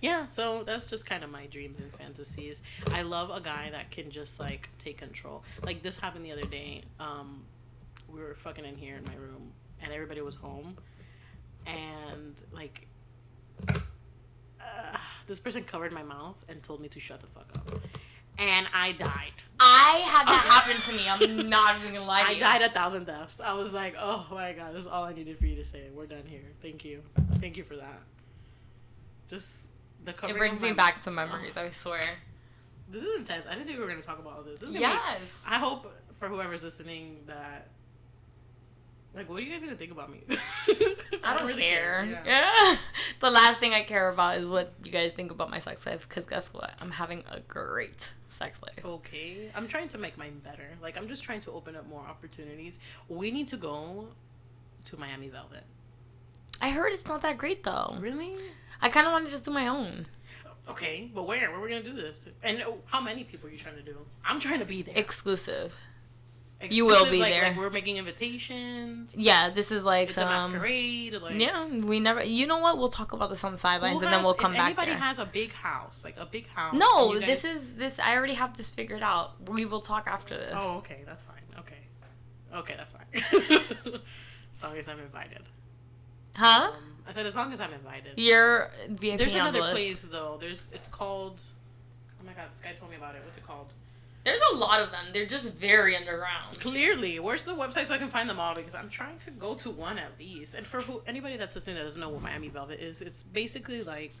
[0.00, 2.62] Yeah, so that's just kind of my dreams and fantasies.
[2.90, 5.44] I love a guy that can just like take control.
[5.62, 6.82] Like this happened the other day.
[6.98, 7.44] Um,
[8.12, 9.52] we were fucking in here in my room,
[9.82, 10.76] and everybody was home,
[11.66, 12.86] and like,
[13.68, 14.96] uh,
[15.26, 17.80] this person covered my mouth and told me to shut the fuck up,
[18.38, 19.32] and I died.
[19.60, 21.08] I had that happen to me.
[21.08, 22.40] I'm not even gonna lie to I you.
[22.40, 23.40] died a thousand deaths.
[23.40, 25.88] I was like, oh my god, this is all I needed for you to say.
[25.94, 26.42] We're done here.
[26.60, 27.02] Thank you.
[27.38, 28.00] Thank you for that.
[29.32, 29.68] Just
[30.04, 31.56] the It brings me back to memories.
[31.56, 32.02] I swear.
[32.90, 33.46] This is intense.
[33.46, 34.60] I didn't think we were gonna talk about all this.
[34.60, 35.42] this is gonna be- Yes.
[35.48, 37.68] I hope for whoever's listening that.
[39.14, 40.20] Like, what are you guys gonna think about me?
[41.24, 42.04] I don't really care.
[42.04, 42.22] Yeah.
[42.26, 42.76] Yeah.
[43.20, 46.06] the last thing I care about is what you guys think about my sex life.
[46.06, 46.74] Because guess what?
[46.82, 48.84] I'm having a great sex life.
[48.84, 50.68] Okay, I'm trying to make mine better.
[50.82, 52.78] Like, I'm just trying to open up more opportunities.
[53.08, 54.08] We need to go
[54.84, 55.64] to Miami Velvet.
[56.60, 57.96] I heard it's not that great though.
[57.98, 58.36] Really?
[58.82, 60.06] I kind of want to just do my own.
[60.68, 61.50] Okay, but where?
[61.50, 62.26] Where are we gonna do this?
[62.42, 63.96] And oh, how many people are you trying to do?
[64.24, 64.94] I'm trying to be there.
[64.96, 65.74] Exclusive.
[66.70, 67.48] you will be like, there.
[67.48, 69.16] Like we're making invitations.
[69.16, 70.52] Yeah, this is like It's a some.
[70.52, 71.14] masquerade.
[71.20, 72.22] Like, Yeah, we never.
[72.22, 72.78] You know what?
[72.78, 74.98] We'll talk about this on the sidelines, and then we'll come if back anybody there.
[75.00, 76.74] has a big house, like a big house.
[76.74, 77.98] no, you this is this.
[77.98, 79.48] I already have this figured out.
[79.48, 80.54] We will talk after this.
[80.56, 81.42] Oh, okay, that's fine.
[81.58, 81.78] Okay,
[82.54, 84.00] okay, that's fine.
[84.54, 85.42] as long as I'm invited.
[86.34, 86.72] Huh?
[87.06, 88.12] I said as long as I'm invited.
[88.16, 90.36] You're VIP There's another the place though.
[90.40, 91.42] There's it's called.
[92.20, 93.22] Oh my god, this guy told me about it.
[93.24, 93.72] What's it called?
[94.24, 95.06] There's a lot of them.
[95.12, 96.60] They're just very underground.
[96.60, 98.54] Clearly, where's the website so I can find them all?
[98.54, 100.54] Because I'm trying to go to one at least.
[100.54, 103.82] And for who anybody that's listening that doesn't know what Miami Velvet is, it's basically
[103.82, 104.12] like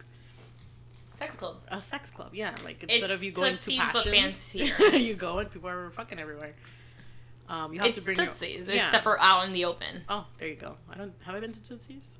[1.14, 1.56] Sex club.
[1.68, 2.30] a sex club.
[2.32, 4.54] Yeah, like instead It's of you going to passions,
[4.92, 6.52] you go and people are fucking everywhere.
[7.52, 8.86] Um, you have It's to bring Tootsie's, your, yeah.
[8.86, 10.02] except for out in the open.
[10.08, 10.74] Oh, there you go.
[10.90, 12.16] I don't have I been to Tootsie's?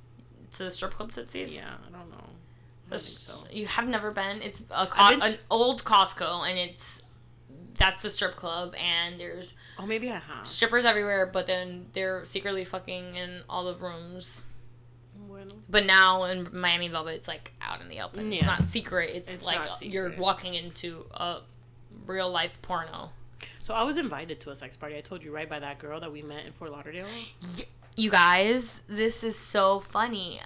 [0.52, 1.54] To the strip club Tootsie's.
[1.54, 2.16] Yeah, I don't know.
[2.18, 3.44] I don't think so.
[3.50, 4.42] You have never been.
[4.42, 7.02] It's a co- to- an old Costco, and it's
[7.78, 10.46] that's the strip club, and there's Oh, maybe I have.
[10.46, 14.46] strippers everywhere, but then they're secretly fucking in all the rooms.
[15.16, 15.54] Bueno.
[15.70, 18.30] But now in Miami Velvet, it's like out in the open.
[18.34, 19.10] It's not secret.
[19.14, 21.38] It's, It's like not you're walking into a
[22.06, 23.12] real life porno.
[23.62, 24.96] So I was invited to a sex party.
[24.96, 27.06] I told you right by that girl that we met in Fort Lauderdale.
[27.96, 30.40] You guys, this is so funny.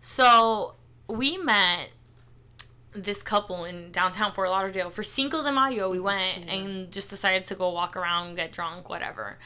[0.00, 0.74] So
[1.08, 1.90] we met
[2.92, 5.92] this couple in downtown Fort Lauderdale for Cinco de Mayo.
[5.92, 6.50] We went mm-hmm.
[6.50, 9.38] and just decided to go walk around, get drunk, whatever.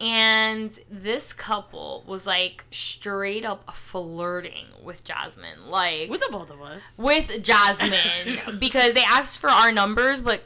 [0.00, 6.60] And this couple was like straight up flirting with Jasmine, like With the both of
[6.60, 6.98] us.
[6.98, 10.42] with Jasmine because they asked for our numbers, but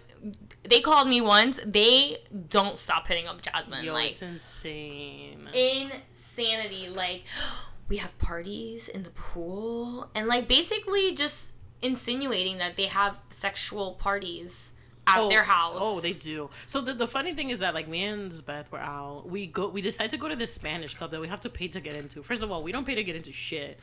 [0.69, 1.61] they called me once.
[1.65, 3.85] They don't stop hitting up Jasmine.
[3.85, 5.49] Yo, like it's insane.
[5.53, 6.89] insanity.
[6.89, 7.25] Like,
[7.89, 13.93] we have parties in the pool, and like basically just insinuating that they have sexual
[13.93, 14.73] parties
[15.07, 15.79] at oh, their house.
[15.81, 16.51] Oh, they do.
[16.67, 19.29] So the, the funny thing is that like me and Beth were out.
[19.29, 19.69] We go.
[19.69, 21.95] We decide to go to this Spanish club that we have to pay to get
[21.95, 22.23] into.
[22.23, 23.79] First of all, we don't pay to get into shit.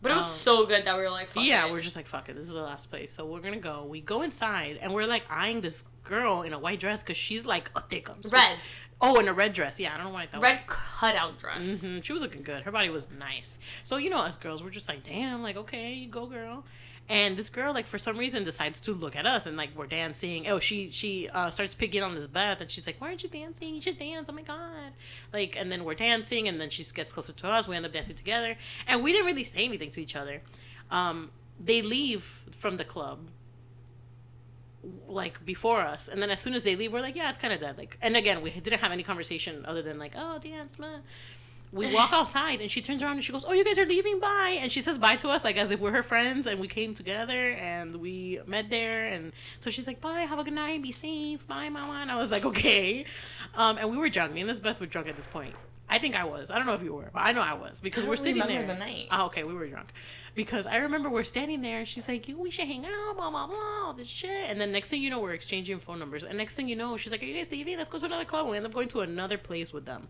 [0.00, 1.72] But it was um, so good that we were like, Fuck yeah, it.
[1.72, 2.36] we're just like fuck it.
[2.36, 3.84] This is the last place, so we're gonna go.
[3.84, 7.44] We go inside and we're like eyeing this girl in a white dress because she's
[7.44, 8.32] like a thickums.
[8.32, 8.56] red,
[9.00, 9.78] Oh, in a red dress.
[9.78, 10.42] Yeah, I don't know why I thought.
[10.42, 11.80] red cutout dress.
[11.82, 12.62] hmm She was looking good.
[12.62, 13.58] Her body was nice.
[13.82, 16.64] So you know, us girls, we're just like, damn, like okay, you go, girl.
[17.08, 19.86] And this girl, like for some reason, decides to look at us, and like we're
[19.86, 20.46] dancing.
[20.46, 23.74] Oh, she she uh, starts picking on Lisbeth, and she's like, "Why aren't you dancing?
[23.74, 24.28] You should dance!
[24.28, 24.92] Oh my god!"
[25.32, 27.66] Like, and then we're dancing, and then she gets closer to us.
[27.66, 28.56] We end up dancing together,
[28.86, 30.42] and we didn't really say anything to each other.
[30.90, 33.30] Um, they leave from the club
[35.06, 37.52] like before us and then as soon as they leave we're like yeah it's kind
[37.52, 40.78] of dead like and again we didn't have any conversation other than like oh dance
[41.72, 44.20] we walk outside and she turns around and she goes oh you guys are leaving?
[44.20, 44.58] Bye.
[44.60, 46.94] And she says bye to us like as if we're her friends and we came
[46.94, 49.06] together and we met there.
[49.06, 51.98] And so she's like bye have a good night be safe bye mama.
[52.02, 53.04] And i was like okay.
[53.54, 54.32] Um, and we were drunk.
[54.32, 55.54] Me and Lisbeth were drunk at this point.
[55.90, 56.50] I think i was.
[56.50, 58.46] I don't know if you were but i know i was because I we're sitting
[58.46, 58.66] there.
[58.66, 59.08] the night.
[59.10, 59.88] oh okay we were drunk.
[60.34, 63.46] Because i remember we're standing there and she's like we should hang out blah blah
[63.46, 63.56] blah
[63.86, 64.50] all this shit.
[64.50, 66.24] And then next thing you know we're exchanging phone numbers.
[66.24, 67.76] And next thing you know she's like are you guys leaving?
[67.76, 68.48] Let's go to another club.
[68.48, 70.08] We end up going to another place with them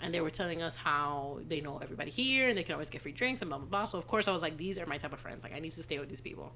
[0.00, 3.02] and they were telling us how they know everybody here and they can always get
[3.02, 3.84] free drinks and blah blah blah.
[3.84, 5.42] So of course I was like, these are my type of friends.
[5.42, 6.52] Like I need to stay with these people.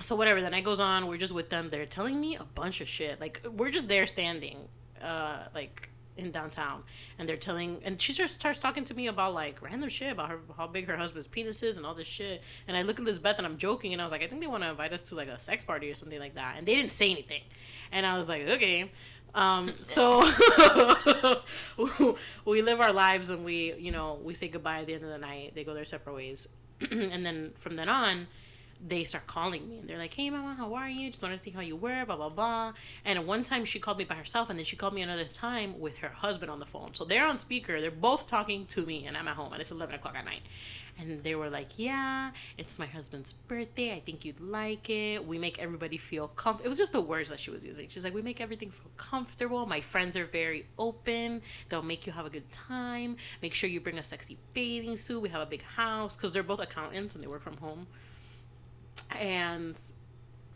[0.00, 0.40] So whatever.
[0.40, 1.06] The night goes on.
[1.06, 1.68] We're just with them.
[1.68, 3.20] They're telling me a bunch of shit.
[3.20, 4.68] Like we're just there standing,
[5.02, 6.82] uh, like in downtown,
[7.18, 7.80] and they're telling.
[7.84, 10.86] And she just starts talking to me about like random shit about her, how big
[10.86, 12.42] her husband's penis is, and all this shit.
[12.66, 14.46] And I look at Lisbeth and I'm joking, and I was like, I think they
[14.46, 16.56] want to invite us to like a sex party or something like that.
[16.58, 17.42] And they didn't say anything,
[17.90, 18.90] and I was like, okay.
[19.38, 20.28] Um, so
[22.44, 25.10] we live our lives and we, you know, we say goodbye at the end of
[25.10, 25.52] the night.
[25.54, 26.48] They go their separate ways.
[26.90, 28.26] and then from then on,
[28.84, 31.10] they start calling me and they're like, "Hey, mama, how are you?
[31.10, 32.72] Just want to see how you were." Blah blah blah.
[33.04, 35.78] And one time she called me by herself, and then she called me another time
[35.78, 36.94] with her husband on the phone.
[36.94, 37.80] So they're on speaker.
[37.80, 40.42] They're both talking to me, and I'm at home, and it's eleven o'clock at night.
[41.00, 43.92] And they were like, "Yeah, it's my husband's birthday.
[43.94, 45.24] I think you'd like it.
[45.26, 47.88] We make everybody feel comfortable." It was just the words that she was using.
[47.88, 49.64] She's like, "We make everything feel comfortable.
[49.66, 51.42] My friends are very open.
[51.68, 53.16] They'll make you have a good time.
[53.40, 55.20] Make sure you bring a sexy bathing suit.
[55.20, 57.86] We have a big house because they're both accountants and they work from home."
[59.18, 59.80] and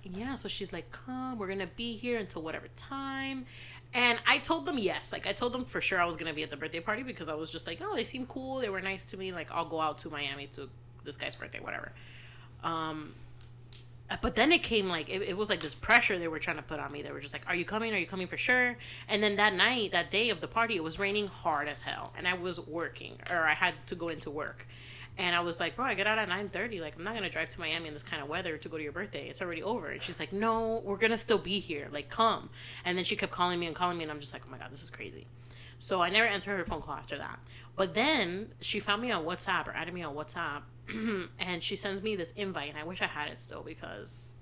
[0.02, 3.46] yeah so she's like come we're gonna be here until whatever time
[3.94, 5.12] and i told them yes.
[5.12, 7.28] Like i told them for sure i was gonna be at the birthday party because
[7.28, 8.58] i was just like oh they seem cool.
[8.58, 9.32] They were nice to me.
[9.32, 10.68] Like i'll go out to miami to
[11.04, 11.92] this guy's birthday whatever.
[12.62, 13.14] Um
[14.20, 16.62] but then it came like it, it was like this pressure they were trying to
[16.62, 17.00] put on me.
[17.02, 17.94] They were just like are you coming?
[17.94, 18.76] Are you coming for sure?
[19.08, 22.12] And then that night that day of the party it was raining hard as hell
[22.16, 24.66] and i was working or i had to go into work
[25.18, 26.80] and I was like, bro, I get out at 9.30.
[26.80, 28.78] Like, I'm not going to drive to Miami in this kind of weather to go
[28.78, 29.28] to your birthday.
[29.28, 29.88] It's already over.
[29.88, 31.88] And she's like, no, we're going to still be here.
[31.92, 32.48] Like, come.
[32.84, 34.04] And then she kept calling me and calling me.
[34.04, 35.26] And I'm just like, oh, my God, this is crazy.
[35.78, 37.40] So I never answered her phone call after that.
[37.76, 40.62] But then she found me on WhatsApp or added me on WhatsApp.
[41.38, 42.70] and she sends me this invite.
[42.70, 44.36] And I wish I had it still because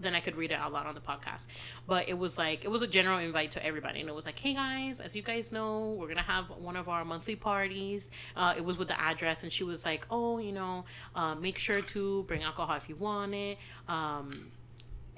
[0.00, 1.46] then I could read it out loud on the podcast.
[1.86, 4.38] But it was like it was a general invite to everybody, and it was like,
[4.38, 8.54] "Hey guys, as you guys know, we're gonna have one of our monthly parties." Uh,
[8.56, 10.84] it was with the address, and she was like, "Oh, you know,
[11.14, 14.50] uh, make sure to bring alcohol if you want it." Um,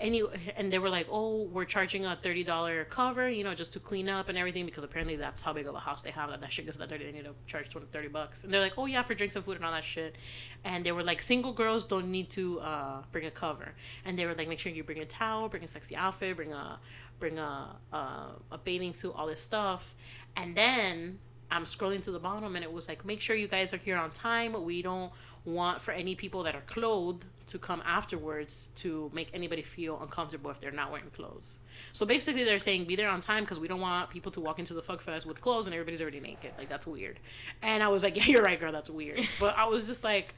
[0.01, 0.22] any
[0.57, 3.80] and they were like, "Oh, we're charging a thirty dollar cover, you know, just to
[3.80, 6.40] clean up and everything because apparently that's how big of a house they have that
[6.40, 7.05] that shit gets that dirty.
[7.05, 9.44] They need to charge 20, 30 bucks." And they're like, "Oh yeah, for drinks and
[9.44, 10.16] food and all that shit."
[10.64, 13.74] And they were like, "Single girls don't need to uh, bring a cover."
[14.05, 16.53] And they were like, "Make sure you bring a towel, bring a sexy outfit, bring
[16.53, 16.80] a
[17.18, 17.96] bring a a,
[18.51, 19.94] a bathing suit, all this stuff."
[20.36, 21.18] And then
[21.51, 23.96] I'm scrolling to the bottom and it was like, "Make sure you guys are here
[23.96, 24.64] on time.
[24.64, 25.12] We don't."
[25.44, 30.51] want for any people that are clothed to come afterwards to make anybody feel uncomfortable
[30.51, 31.59] if they're not wearing clothes.
[31.93, 34.59] So basically, they're saying be there on time because we don't want people to walk
[34.59, 36.53] into the fuck fest with clothes and everybody's already naked.
[36.59, 37.18] Like that's weird.
[37.62, 39.21] And I was like, yeah, you're right, girl, that's weird.
[39.39, 40.35] But I was just like,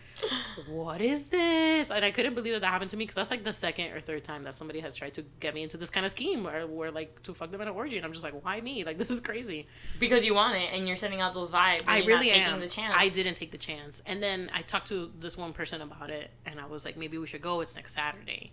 [0.68, 1.90] what is this?
[1.90, 4.00] And I couldn't believe that that happened to me because that's like the second or
[4.00, 6.66] third time that somebody has tried to get me into this kind of scheme where,
[6.66, 8.84] where like to fuck them at an orgy, and I'm just like, why me?
[8.84, 9.66] Like this is crazy.
[9.98, 11.82] Because you want it and you're sending out those vibes.
[11.86, 12.60] I really am.
[12.60, 12.94] The chance.
[12.96, 16.30] I didn't take the chance, and then I talked to this one person about it,
[16.46, 17.60] and I was like, maybe we should go.
[17.60, 18.52] It's next Saturday.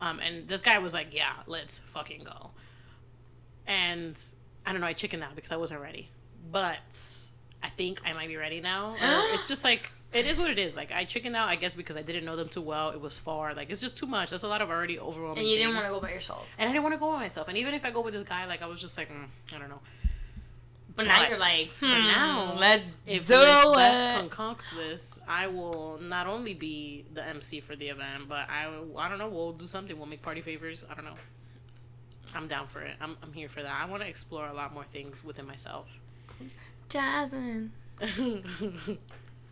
[0.00, 2.50] Um, and this guy was like, yeah, let's fucking go.
[3.66, 4.18] And
[4.64, 6.10] I don't know, I chickened out because I wasn't ready.
[6.50, 6.76] But
[7.62, 8.94] I think I might be ready now.
[9.00, 10.76] it's just like, it is what it is.
[10.76, 12.90] Like, I chickened out, I guess, because I didn't know them too well.
[12.90, 13.54] It was far.
[13.54, 14.30] Like, it's just too much.
[14.30, 16.48] That's a lot of already overwhelming And you didn't want to go by yourself.
[16.58, 17.48] And I didn't want to go by myself.
[17.48, 19.58] And even if I go with this guy, like, I was just like, mm, I
[19.58, 19.80] don't know.
[20.96, 24.30] But, now you're like, hmm, but now let's if do it.
[24.30, 28.66] concocts this, I will not only be the MC for the event, but I
[28.96, 29.28] I don't know.
[29.28, 29.96] We'll do something.
[29.98, 30.86] We'll make party favors.
[30.90, 31.16] I don't know.
[32.34, 32.96] I'm down for it.
[32.98, 33.72] I'm I'm here for that.
[33.72, 35.86] I want to explore a lot more things within myself.
[36.88, 37.72] Jasmine.
[38.00, 38.40] so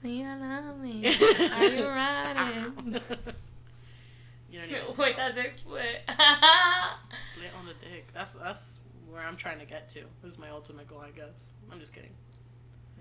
[0.03, 1.07] you love me.
[1.53, 2.75] Are you riding?
[4.51, 6.03] you don't even Wait, that dick split.
[6.09, 8.07] split on the dick.
[8.15, 8.81] That's that's
[9.15, 10.01] where I'm trying to get to.
[10.23, 11.55] This is my ultimate goal, I guess.
[11.71, 12.11] I'm just kidding.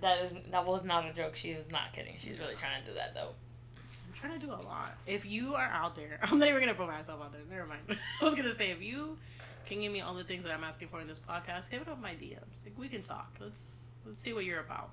[0.02, 1.36] That is that was not a joke.
[1.36, 2.14] She was not kidding.
[2.18, 3.30] She's really trying to do that though.
[3.76, 4.96] I'm trying to do a lot.
[5.08, 7.42] If you are out there, I'm not even gonna put myself out there.
[7.50, 7.82] Never mind.
[8.22, 9.18] I was gonna say if you
[9.66, 11.88] can give me all the things that I'm asking for in this podcast, hit it
[11.88, 12.64] up my DMs.
[12.64, 13.36] Like we can talk.
[13.40, 14.92] Let's let's see what you're about.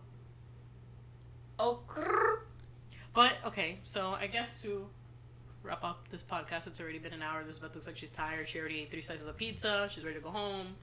[1.58, 2.08] Oh, okay.
[3.12, 4.86] But okay, so I guess to
[5.62, 7.42] wrap up this podcast, it's already been an hour.
[7.42, 8.48] Elizabeth looks like she's tired.
[8.48, 9.88] She already ate three slices of pizza.
[9.90, 10.76] She's ready to go home.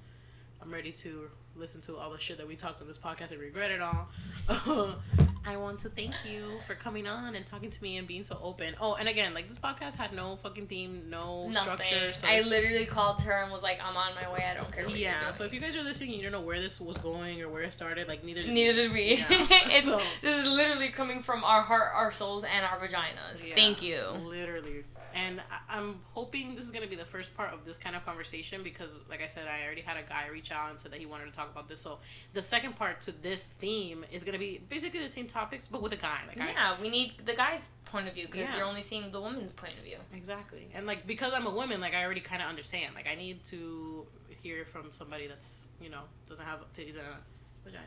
[0.68, 3.40] I'm ready to listen to all the shit that we talked on this podcast and
[3.40, 4.10] regret it all.
[5.46, 8.38] I want to thank you for coming on and talking to me and being so
[8.44, 8.76] open.
[8.82, 11.54] Oh, and again, like this podcast had no fucking theme, no Nothing.
[11.54, 12.12] structure.
[12.12, 14.44] So I literally called her and was like, "I'm on my way.
[14.44, 15.32] I don't care." What yeah.
[15.32, 17.48] So if you guys are listening, and you don't know where this was going or
[17.48, 18.10] where it started.
[18.10, 18.44] Like neither.
[18.44, 19.24] Neither did we.
[19.30, 19.70] Yeah.
[19.80, 20.02] so.
[20.22, 23.48] This is literally coming from our heart, our souls, and our vaginas.
[23.48, 24.02] Yeah, Thank you.
[24.26, 24.84] Literally
[25.18, 28.06] and I- am hoping this is gonna be the first part of this kind of
[28.06, 31.00] conversation because, like I said, I already had a guy reach out and said that
[31.00, 31.82] he wanted to talk about this.
[31.82, 32.00] So
[32.34, 35.94] the second part to this theme is gonna be basically the same topics, but with
[35.94, 36.20] a guy.
[36.28, 38.58] Like yeah, I, we need the guy's point of view because yeah.
[38.58, 39.98] you're only seeing the woman's point of view.
[40.14, 42.94] Exactly, and like because I'm a woman, like I already kind of understand.
[42.94, 44.06] Like I need to
[44.44, 47.84] hear from somebody that's you know doesn't have titties and a vagina.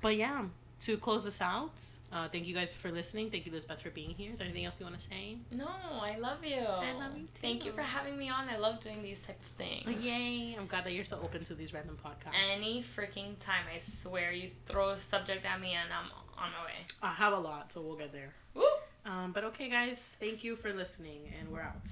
[0.00, 0.46] But yeah,
[0.82, 1.80] to close this out,
[2.12, 3.30] uh, thank you guys for listening.
[3.30, 4.32] Thank you, Lisbeth, for being here.
[4.32, 5.36] Is there anything else you want to say?
[5.52, 5.68] No,
[6.00, 6.58] I love you.
[6.58, 7.40] I love you too.
[7.40, 8.48] Thank you for having me on.
[8.48, 10.04] I love doing these type of things.
[10.04, 10.56] Yay!
[10.58, 12.34] I'm glad that you're so open to these random podcasts.
[12.52, 14.32] Any freaking time, I swear.
[14.32, 16.86] You throw a subject at me and I'm on my way.
[17.02, 18.34] I have a lot, so we'll get there.
[18.54, 18.64] Woo!
[19.06, 21.88] Um, but okay, guys, thank you for listening, and we're out.